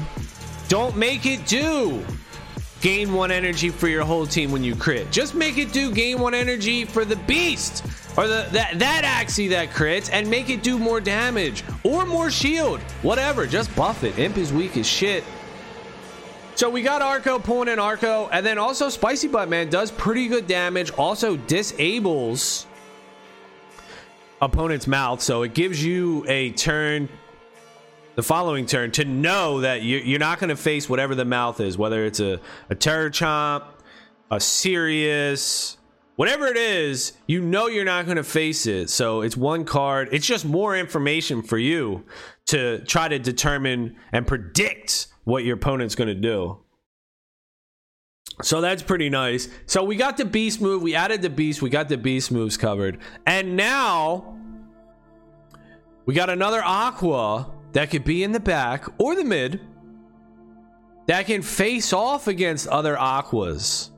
Don't 0.68 0.96
make 0.96 1.26
it 1.26 1.44
do 1.44 2.04
gain 2.80 3.12
one 3.12 3.32
energy 3.32 3.68
for 3.68 3.88
your 3.88 4.04
whole 4.04 4.26
team 4.28 4.52
when 4.52 4.62
you 4.62 4.76
crit. 4.76 5.10
Just 5.10 5.34
make 5.34 5.58
it 5.58 5.72
do 5.72 5.90
gain 5.90 6.20
one 6.20 6.34
energy 6.34 6.84
for 6.84 7.04
the 7.04 7.16
beast 7.16 7.84
or 8.16 8.28
the 8.28 8.46
that 8.52 8.78
that 8.78 9.02
axie 9.02 9.50
that 9.50 9.70
crits 9.70 10.08
and 10.12 10.30
make 10.30 10.50
it 10.50 10.62
do 10.62 10.78
more 10.78 11.00
damage 11.00 11.64
or 11.82 12.06
more 12.06 12.30
shield. 12.30 12.78
Whatever, 13.02 13.44
just 13.44 13.74
buff 13.74 14.04
it. 14.04 14.16
Imp 14.20 14.36
is 14.36 14.52
weak 14.52 14.76
as 14.76 14.86
shit. 14.86 15.24
So 16.60 16.68
we 16.68 16.82
got 16.82 17.00
Arco 17.00 17.38
pulling 17.38 17.68
in 17.68 17.78
Arco, 17.78 18.28
and 18.30 18.44
then 18.44 18.58
also 18.58 18.90
Spicy 18.90 19.28
Butt 19.28 19.48
Man 19.48 19.70
does 19.70 19.90
pretty 19.90 20.28
good 20.28 20.46
damage. 20.46 20.90
Also 20.90 21.38
disables 21.38 22.66
opponent's 24.42 24.86
mouth, 24.86 25.22
so 25.22 25.40
it 25.42 25.54
gives 25.54 25.82
you 25.82 26.22
a 26.28 26.50
turn, 26.50 27.08
the 28.14 28.22
following 28.22 28.66
turn, 28.66 28.90
to 28.90 29.06
know 29.06 29.62
that 29.62 29.84
you're 29.84 30.18
not 30.18 30.38
going 30.38 30.50
to 30.50 30.54
face 30.54 30.86
whatever 30.86 31.14
the 31.14 31.24
mouth 31.24 31.60
is, 31.60 31.78
whether 31.78 32.04
it's 32.04 32.20
a 32.20 32.38
a 32.68 32.74
Turd 32.74 33.14
Chomp, 33.14 33.64
a 34.30 34.38
Serious, 34.38 35.78
whatever 36.16 36.46
it 36.46 36.58
is. 36.58 37.14
You 37.26 37.40
know 37.40 37.68
you're 37.68 37.86
not 37.86 38.04
going 38.04 38.18
to 38.18 38.22
face 38.22 38.66
it, 38.66 38.90
so 38.90 39.22
it's 39.22 39.34
one 39.34 39.64
card. 39.64 40.10
It's 40.12 40.26
just 40.26 40.44
more 40.44 40.76
information 40.76 41.40
for 41.40 41.56
you 41.56 42.04
to 42.48 42.80
try 42.80 43.08
to 43.08 43.18
determine 43.18 43.96
and 44.12 44.26
predict 44.26 45.06
what 45.24 45.44
your 45.44 45.56
opponent's 45.56 45.94
going 45.94 46.08
to 46.08 46.14
do. 46.14 46.58
So 48.42 48.60
that's 48.60 48.82
pretty 48.82 49.10
nice. 49.10 49.48
So 49.66 49.84
we 49.84 49.96
got 49.96 50.16
the 50.16 50.24
beast 50.24 50.60
move. 50.60 50.82
We 50.82 50.94
added 50.94 51.22
the 51.22 51.30
beast. 51.30 51.60
We 51.60 51.70
got 51.70 51.88
the 51.88 51.98
beast 51.98 52.30
moves 52.32 52.56
covered. 52.56 52.98
And 53.26 53.56
now 53.56 54.38
we 56.06 56.14
got 56.14 56.30
another 56.30 56.62
aqua 56.64 57.50
that 57.72 57.90
could 57.90 58.04
be 58.04 58.22
in 58.22 58.32
the 58.32 58.40
back 58.40 58.86
or 58.98 59.14
the 59.14 59.24
mid 59.24 59.60
that 61.06 61.26
can 61.26 61.42
face 61.42 61.92
off 61.92 62.28
against 62.28 62.66
other 62.68 62.96
aquas. 62.98 63.90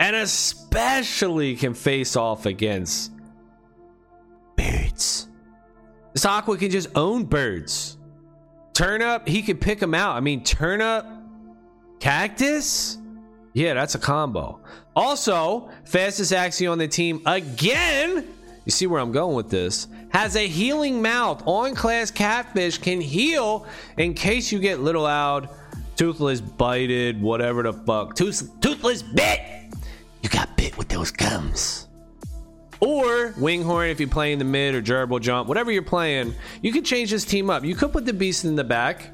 And 0.00 0.14
especially 0.16 1.56
can 1.56 1.74
face 1.74 2.16
off 2.16 2.46
against 2.46 3.12
birds. 4.56 5.28
This 6.12 6.24
aqua 6.24 6.56
can 6.56 6.70
just 6.70 6.88
own 6.96 7.24
birds. 7.24 7.97
Turnip, 8.78 9.26
he 9.26 9.42
could 9.42 9.60
pick 9.60 9.80
them 9.80 9.92
out. 9.92 10.14
I 10.14 10.20
mean, 10.20 10.44
turnip, 10.44 11.04
cactus. 11.98 12.96
Yeah, 13.52 13.74
that's 13.74 13.96
a 13.96 13.98
combo. 13.98 14.60
Also, 14.94 15.68
fastest 15.84 16.30
axie 16.30 16.70
on 16.70 16.78
the 16.78 16.86
team 16.86 17.20
again. 17.26 18.24
You 18.64 18.70
see 18.70 18.86
where 18.86 19.00
I'm 19.00 19.10
going 19.10 19.34
with 19.34 19.50
this? 19.50 19.88
Has 20.10 20.36
a 20.36 20.46
healing 20.46 21.02
mouth. 21.02 21.42
On 21.44 21.74
class 21.74 22.12
catfish 22.12 22.78
can 22.78 23.00
heal 23.00 23.66
in 23.96 24.14
case 24.14 24.52
you 24.52 24.60
get 24.60 24.78
little 24.78 25.06
out, 25.06 25.52
toothless 25.96 26.40
bited, 26.40 27.20
whatever 27.20 27.64
the 27.64 27.72
fuck. 27.72 28.14
Tooth, 28.14 28.48
toothless 28.60 29.02
bit. 29.02 29.40
You 30.22 30.28
got 30.28 30.56
bit 30.56 30.78
with 30.78 30.86
those 30.86 31.10
gums. 31.10 31.87
Or 32.80 33.34
Winghorn 33.36 33.90
if 33.90 33.98
you're 33.98 34.08
playing 34.08 34.38
the 34.38 34.44
mid 34.44 34.74
or 34.74 34.82
Gerbil 34.82 35.20
Jump, 35.20 35.48
whatever 35.48 35.72
you're 35.72 35.82
playing, 35.82 36.34
you 36.62 36.72
could 36.72 36.84
change 36.84 37.10
this 37.10 37.24
team 37.24 37.50
up. 37.50 37.64
You 37.64 37.74
could 37.74 37.92
put 37.92 38.06
the 38.06 38.12
Beast 38.12 38.44
in 38.44 38.54
the 38.54 38.64
back. 38.64 39.10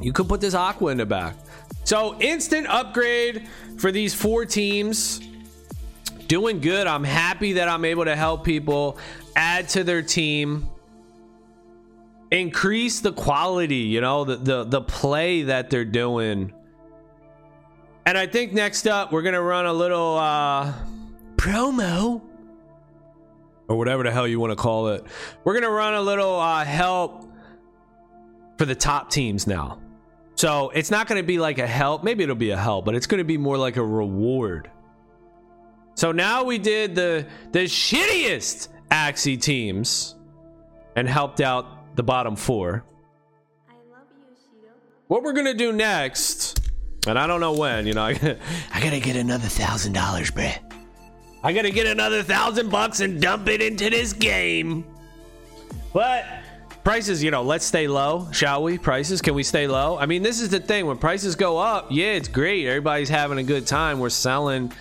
You 0.00 0.12
could 0.12 0.28
put 0.28 0.40
this 0.40 0.54
Aqua 0.54 0.90
in 0.90 0.98
the 0.98 1.06
back. 1.06 1.36
So 1.84 2.20
instant 2.20 2.66
upgrade 2.66 3.48
for 3.78 3.90
these 3.90 4.14
four 4.14 4.44
teams. 4.44 5.20
Doing 6.26 6.60
good. 6.60 6.86
I'm 6.86 7.04
happy 7.04 7.54
that 7.54 7.68
I'm 7.68 7.84
able 7.84 8.04
to 8.04 8.16
help 8.16 8.44
people 8.44 8.98
add 9.36 9.68
to 9.70 9.84
their 9.84 10.02
team. 10.02 10.68
Increase 12.30 13.00
the 13.00 13.12
quality, 13.12 13.76
you 13.76 14.00
know, 14.00 14.24
the 14.24 14.36
the, 14.36 14.64
the 14.64 14.80
play 14.80 15.42
that 15.42 15.70
they're 15.70 15.84
doing. 15.84 16.52
And 18.04 18.18
I 18.18 18.26
think 18.26 18.52
next 18.52 18.86
up 18.86 19.12
we're 19.12 19.22
gonna 19.22 19.40
run 19.40 19.66
a 19.66 19.72
little 19.72 20.16
uh 20.18 20.74
promo 21.36 22.20
or 23.68 23.76
whatever 23.76 24.02
the 24.02 24.10
hell 24.10 24.26
you 24.26 24.38
want 24.40 24.52
to 24.52 24.56
call 24.56 24.88
it. 24.88 25.04
We're 25.44 25.54
going 25.54 25.64
to 25.64 25.70
run 25.70 25.94
a 25.94 26.00
little 26.00 26.38
uh, 26.38 26.64
help 26.64 27.30
for 28.58 28.64
the 28.64 28.74
top 28.74 29.10
teams 29.10 29.46
now. 29.46 29.80
So 30.36 30.70
it's 30.70 30.90
not 30.90 31.06
going 31.06 31.20
to 31.20 31.26
be 31.26 31.38
like 31.38 31.58
a 31.58 31.66
help. 31.66 32.04
Maybe 32.04 32.22
it'll 32.22 32.36
be 32.36 32.50
a 32.50 32.56
help, 32.56 32.84
but 32.84 32.94
it's 32.94 33.06
going 33.06 33.18
to 33.18 33.24
be 33.24 33.38
more 33.38 33.56
like 33.56 33.76
a 33.76 33.84
reward. 33.84 34.70
So 35.94 36.12
now 36.12 36.44
we 36.44 36.58
did 36.58 36.94
the 36.94 37.26
the 37.52 37.60
shittiest 37.60 38.68
Axie 38.90 39.40
teams 39.40 40.14
and 40.94 41.08
helped 41.08 41.40
out 41.40 41.96
the 41.96 42.02
bottom 42.02 42.36
four. 42.36 42.84
You, 43.70 43.74
What 45.06 45.22
we're 45.22 45.32
gonna 45.32 45.54
do 45.54 45.72
next, 45.72 46.70
and 47.06 47.18
I 47.18 47.26
don't 47.26 47.40
know 47.40 47.54
when. 47.54 47.86
You 47.86 47.94
know, 47.94 48.02
I, 48.02 48.10
I 48.74 48.80
gotta 48.82 49.00
get 49.00 49.16
another 49.16 49.48
thousand 49.48 49.94
dollars, 49.94 50.30
Brett. 50.30 50.65
I 51.46 51.52
gotta 51.52 51.70
get 51.70 51.86
another 51.86 52.24
thousand 52.24 52.70
bucks 52.70 52.98
and 52.98 53.22
dump 53.22 53.46
it 53.46 53.62
into 53.62 53.88
this 53.88 54.12
game. 54.12 54.84
But 55.92 56.24
prices, 56.82 57.22
you 57.22 57.30
know, 57.30 57.42
let's 57.42 57.64
stay 57.64 57.86
low, 57.86 58.26
shall 58.32 58.64
we? 58.64 58.78
Prices, 58.78 59.22
can 59.22 59.32
we 59.34 59.44
stay 59.44 59.68
low? 59.68 59.96
I 59.96 60.06
mean, 60.06 60.24
this 60.24 60.40
is 60.40 60.48
the 60.48 60.58
thing. 60.58 60.86
When 60.86 60.98
prices 60.98 61.36
go 61.36 61.56
up, 61.56 61.86
yeah, 61.92 62.14
it's 62.14 62.26
great. 62.26 62.66
Everybody's 62.66 63.08
having 63.08 63.38
a 63.38 63.44
good 63.44 63.64
time. 63.64 64.00
We're 64.00 64.08
selling 64.08 64.72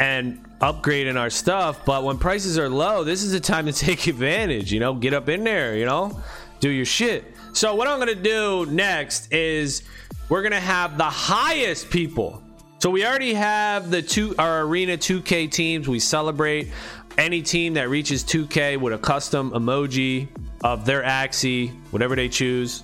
and 0.00 0.44
upgrading 0.58 1.20
our 1.20 1.30
stuff. 1.30 1.84
But 1.84 2.02
when 2.02 2.18
prices 2.18 2.58
are 2.58 2.68
low, 2.68 3.04
this 3.04 3.22
is 3.22 3.30
the 3.30 3.38
time 3.38 3.66
to 3.66 3.72
take 3.86 4.08
advantage. 4.08 4.72
You 4.72 4.80
know, 4.80 4.92
get 4.92 5.14
up 5.14 5.28
in 5.28 5.44
there. 5.44 5.76
You 5.76 5.84
know, 5.84 6.20
do 6.58 6.68
your 6.68 6.84
shit. 6.84 7.24
So 7.52 7.76
what 7.76 7.86
I'm 7.86 8.00
gonna 8.00 8.16
do 8.16 8.66
next 8.66 9.32
is 9.32 9.84
we're 10.28 10.42
gonna 10.42 10.58
have 10.58 10.98
the 10.98 11.04
highest 11.04 11.90
people. 11.90 12.42
So 12.78 12.90
we 12.90 13.06
already 13.06 13.32
have 13.32 13.90
the 13.90 14.02
two 14.02 14.34
our 14.38 14.60
arena 14.60 14.98
2K 14.98 15.50
teams. 15.50 15.88
We 15.88 15.98
celebrate 15.98 16.70
any 17.16 17.40
team 17.40 17.74
that 17.74 17.88
reaches 17.88 18.22
2K 18.22 18.78
with 18.78 18.92
a 18.92 18.98
custom 18.98 19.50
emoji 19.52 20.28
of 20.62 20.84
their 20.84 21.02
Axie, 21.02 21.74
whatever 21.90 22.14
they 22.14 22.28
choose. 22.28 22.82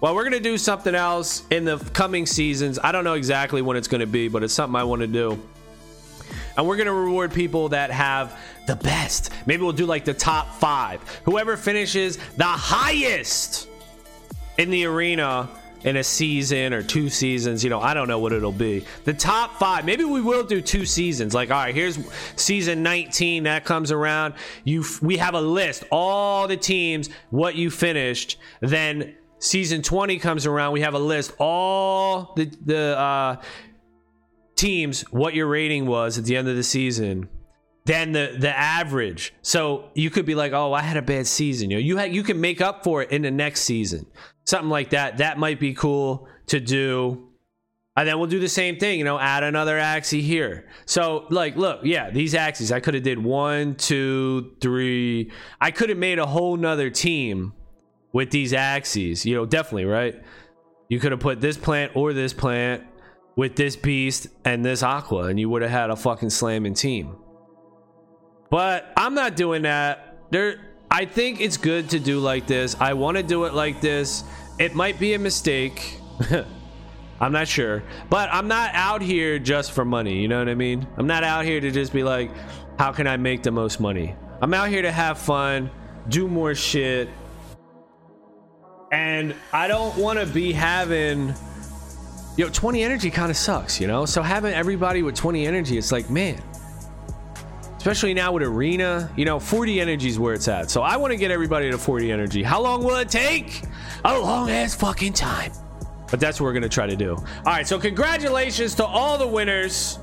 Well, 0.00 0.14
we're 0.14 0.24
gonna 0.24 0.40
do 0.40 0.56
something 0.56 0.94
else 0.94 1.46
in 1.50 1.66
the 1.66 1.76
coming 1.92 2.24
seasons. 2.24 2.78
I 2.82 2.90
don't 2.90 3.04
know 3.04 3.14
exactly 3.14 3.60
when 3.60 3.76
it's 3.76 3.88
gonna 3.88 4.06
be, 4.06 4.28
but 4.28 4.42
it's 4.42 4.54
something 4.54 4.76
I 4.76 4.84
want 4.84 5.00
to 5.00 5.06
do. 5.06 5.38
And 6.56 6.66
we're 6.66 6.76
gonna 6.78 6.92
reward 6.92 7.34
people 7.34 7.68
that 7.70 7.90
have 7.90 8.38
the 8.66 8.76
best. 8.76 9.30
Maybe 9.44 9.62
we'll 9.62 9.72
do 9.72 9.84
like 9.84 10.06
the 10.06 10.14
top 10.14 10.54
five. 10.54 11.02
Whoever 11.24 11.58
finishes 11.58 12.16
the 12.36 12.44
highest 12.44 13.68
in 14.56 14.70
the 14.70 14.86
arena 14.86 15.50
in 15.86 15.96
a 15.96 16.04
season 16.04 16.74
or 16.74 16.82
two 16.82 17.08
seasons, 17.08 17.62
you 17.62 17.70
know, 17.70 17.80
I 17.80 17.94
don't 17.94 18.08
know 18.08 18.18
what 18.18 18.32
it'll 18.32 18.50
be. 18.50 18.84
The 19.04 19.14
top 19.14 19.54
five, 19.56 19.84
maybe 19.84 20.04
we 20.04 20.20
will 20.20 20.42
do 20.42 20.60
two 20.60 20.84
seasons. 20.84 21.32
Like, 21.32 21.52
all 21.52 21.58
right, 21.58 21.74
here's 21.74 21.96
season 22.34 22.82
19 22.82 23.44
that 23.44 23.64
comes 23.64 23.92
around. 23.92 24.34
You, 24.64 24.84
we 25.00 25.16
have 25.18 25.34
a 25.34 25.40
list, 25.40 25.84
all 25.92 26.48
the 26.48 26.56
teams, 26.56 27.08
what 27.30 27.54
you 27.54 27.70
finished. 27.70 28.36
Then 28.60 29.14
season 29.38 29.80
20 29.80 30.18
comes 30.18 30.44
around, 30.44 30.72
we 30.72 30.80
have 30.80 30.94
a 30.94 30.98
list, 30.98 31.32
all 31.38 32.32
the 32.34 32.46
the 32.64 32.98
uh, 32.98 33.36
teams, 34.56 35.02
what 35.12 35.34
your 35.34 35.46
rating 35.46 35.86
was 35.86 36.18
at 36.18 36.24
the 36.24 36.36
end 36.36 36.48
of 36.48 36.56
the 36.56 36.64
season 36.64 37.28
than 37.84 38.10
the 38.10 38.34
the 38.36 38.50
average. 38.50 39.32
So 39.42 39.90
you 39.94 40.10
could 40.10 40.26
be 40.26 40.34
like, 40.34 40.52
"Oh, 40.52 40.72
I 40.72 40.82
had 40.82 40.96
a 40.96 41.02
bad 41.02 41.28
season." 41.28 41.70
You 41.70 41.76
know, 41.76 41.80
you 41.80 42.12
you 42.12 42.22
can 42.24 42.40
make 42.40 42.60
up 42.60 42.82
for 42.82 43.02
it 43.02 43.12
in 43.12 43.22
the 43.22 43.30
next 43.30 43.60
season. 43.60 44.06
Something 44.46 44.70
like 44.70 44.90
that. 44.90 45.18
That 45.18 45.38
might 45.38 45.60
be 45.60 45.74
cool 45.74 46.28
to 46.46 46.60
do. 46.60 47.28
And 47.96 48.06
then 48.06 48.18
we'll 48.18 48.28
do 48.28 48.38
the 48.38 48.48
same 48.48 48.76
thing, 48.76 48.98
you 48.98 49.04
know, 49.04 49.18
add 49.18 49.42
another 49.42 49.78
axis 49.78 50.22
here. 50.22 50.68
So, 50.84 51.26
like, 51.30 51.56
look, 51.56 51.80
yeah, 51.82 52.10
these 52.10 52.34
axes, 52.34 52.70
I 52.70 52.78
could 52.78 52.92
have 52.92 53.02
did 53.02 53.18
one, 53.18 53.74
two, 53.74 54.54
three. 54.60 55.32
I 55.60 55.70
could 55.70 55.88
have 55.88 55.98
made 55.98 56.18
a 56.18 56.26
whole 56.26 56.56
nother 56.58 56.90
team 56.90 57.54
with 58.12 58.30
these 58.30 58.52
axes, 58.52 59.26
You 59.26 59.34
know, 59.34 59.46
definitely, 59.46 59.86
right? 59.86 60.22
You 60.88 61.00
could 61.00 61.12
have 61.12 61.20
put 61.20 61.40
this 61.40 61.56
plant 61.56 61.92
or 61.94 62.12
this 62.12 62.32
plant 62.32 62.84
with 63.34 63.56
this 63.56 63.76
beast 63.76 64.28
and 64.44 64.64
this 64.64 64.82
aqua, 64.82 65.24
and 65.24 65.40
you 65.40 65.50
would 65.50 65.62
have 65.62 65.70
had 65.70 65.90
a 65.90 65.96
fucking 65.96 66.30
slamming 66.30 66.74
team. 66.74 67.16
But 68.50 68.92
I'm 68.96 69.14
not 69.14 69.36
doing 69.36 69.62
that. 69.62 70.18
There 70.30 70.60
I 70.90 71.04
think 71.04 71.40
it's 71.40 71.56
good 71.56 71.90
to 71.90 71.98
do 71.98 72.20
like 72.20 72.46
this. 72.46 72.76
I 72.80 72.94
want 72.94 73.16
to 73.16 73.22
do 73.22 73.44
it 73.44 73.54
like 73.54 73.80
this. 73.80 74.24
It 74.58 74.74
might 74.74 74.98
be 74.98 75.14
a 75.14 75.18
mistake. 75.18 76.00
I'm 77.20 77.32
not 77.32 77.48
sure. 77.48 77.82
But 78.10 78.28
I'm 78.32 78.48
not 78.48 78.70
out 78.74 79.02
here 79.02 79.38
just 79.38 79.72
for 79.72 79.84
money, 79.84 80.20
you 80.20 80.28
know 80.28 80.38
what 80.38 80.48
I 80.48 80.54
mean? 80.54 80.86
I'm 80.96 81.06
not 81.06 81.24
out 81.24 81.44
here 81.44 81.60
to 81.60 81.70
just 81.70 81.92
be 81.92 82.02
like, 82.02 82.30
how 82.78 82.92
can 82.92 83.06
I 83.06 83.16
make 83.16 83.42
the 83.42 83.50
most 83.50 83.80
money? 83.80 84.14
I'm 84.40 84.52
out 84.52 84.68
here 84.68 84.82
to 84.82 84.92
have 84.92 85.18
fun, 85.18 85.70
do 86.08 86.28
more 86.28 86.54
shit. 86.54 87.08
And 88.92 89.34
I 89.52 89.66
don't 89.66 89.96
want 89.96 90.18
to 90.18 90.26
be 90.26 90.52
having 90.52 91.34
know 92.44 92.50
20 92.50 92.82
energy 92.82 93.10
kind 93.10 93.30
of 93.30 93.36
sucks, 93.36 93.80
you 93.80 93.86
know? 93.86 94.04
So 94.04 94.22
having 94.22 94.52
everybody 94.52 95.02
with 95.02 95.14
20 95.14 95.46
energy, 95.46 95.78
it's 95.78 95.90
like, 95.90 96.10
man, 96.10 96.40
especially 97.86 98.14
now 98.14 98.32
with 98.32 98.42
arena 98.42 99.08
you 99.14 99.24
know 99.24 99.38
40 99.38 99.80
energy 99.80 100.08
is 100.08 100.18
where 100.18 100.34
it's 100.34 100.48
at. 100.48 100.72
So 100.72 100.82
i 100.82 100.96
want 100.96 101.12
to 101.12 101.16
get 101.16 101.30
everybody 101.30 101.70
to 101.70 101.78
40 101.78 102.10
energy. 102.10 102.42
How 102.42 102.60
long 102.60 102.82
will 102.82 102.96
it 102.96 103.08
take? 103.08 103.62
A 104.04 104.18
long 104.18 104.50
ass 104.50 104.74
fucking 104.74 105.12
time. 105.12 105.52
But 106.10 106.18
that's 106.18 106.40
what 106.40 106.46
we're 106.46 106.52
gonna 106.52 106.68
try 106.68 106.88
to 106.88 106.96
do. 106.96 107.14
All 107.14 107.24
right 107.44 107.64
so 107.64 107.78
congratulations 107.78 108.74
to 108.76 108.84
all 108.84 109.18
the 109.18 109.26
winners. 109.28 110.00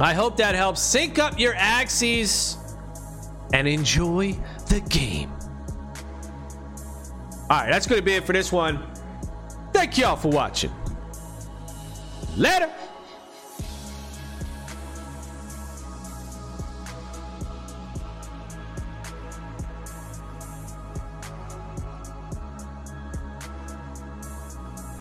I 0.00 0.12
hope 0.12 0.36
that 0.38 0.56
helps. 0.56 0.82
Sync 0.82 1.20
up 1.20 1.38
your 1.38 1.54
axes 1.56 2.58
and 3.52 3.68
enjoy 3.68 4.36
the 4.68 4.80
game. 4.88 5.30
All 7.48 7.60
right 7.60 7.70
that's 7.70 7.86
gonna 7.86 8.02
be 8.02 8.14
it 8.14 8.24
for 8.24 8.32
this 8.32 8.50
one. 8.50 8.84
Thank 9.72 9.98
y'all 9.98 10.16
for 10.16 10.32
watching. 10.32 10.72
Later 12.36 12.72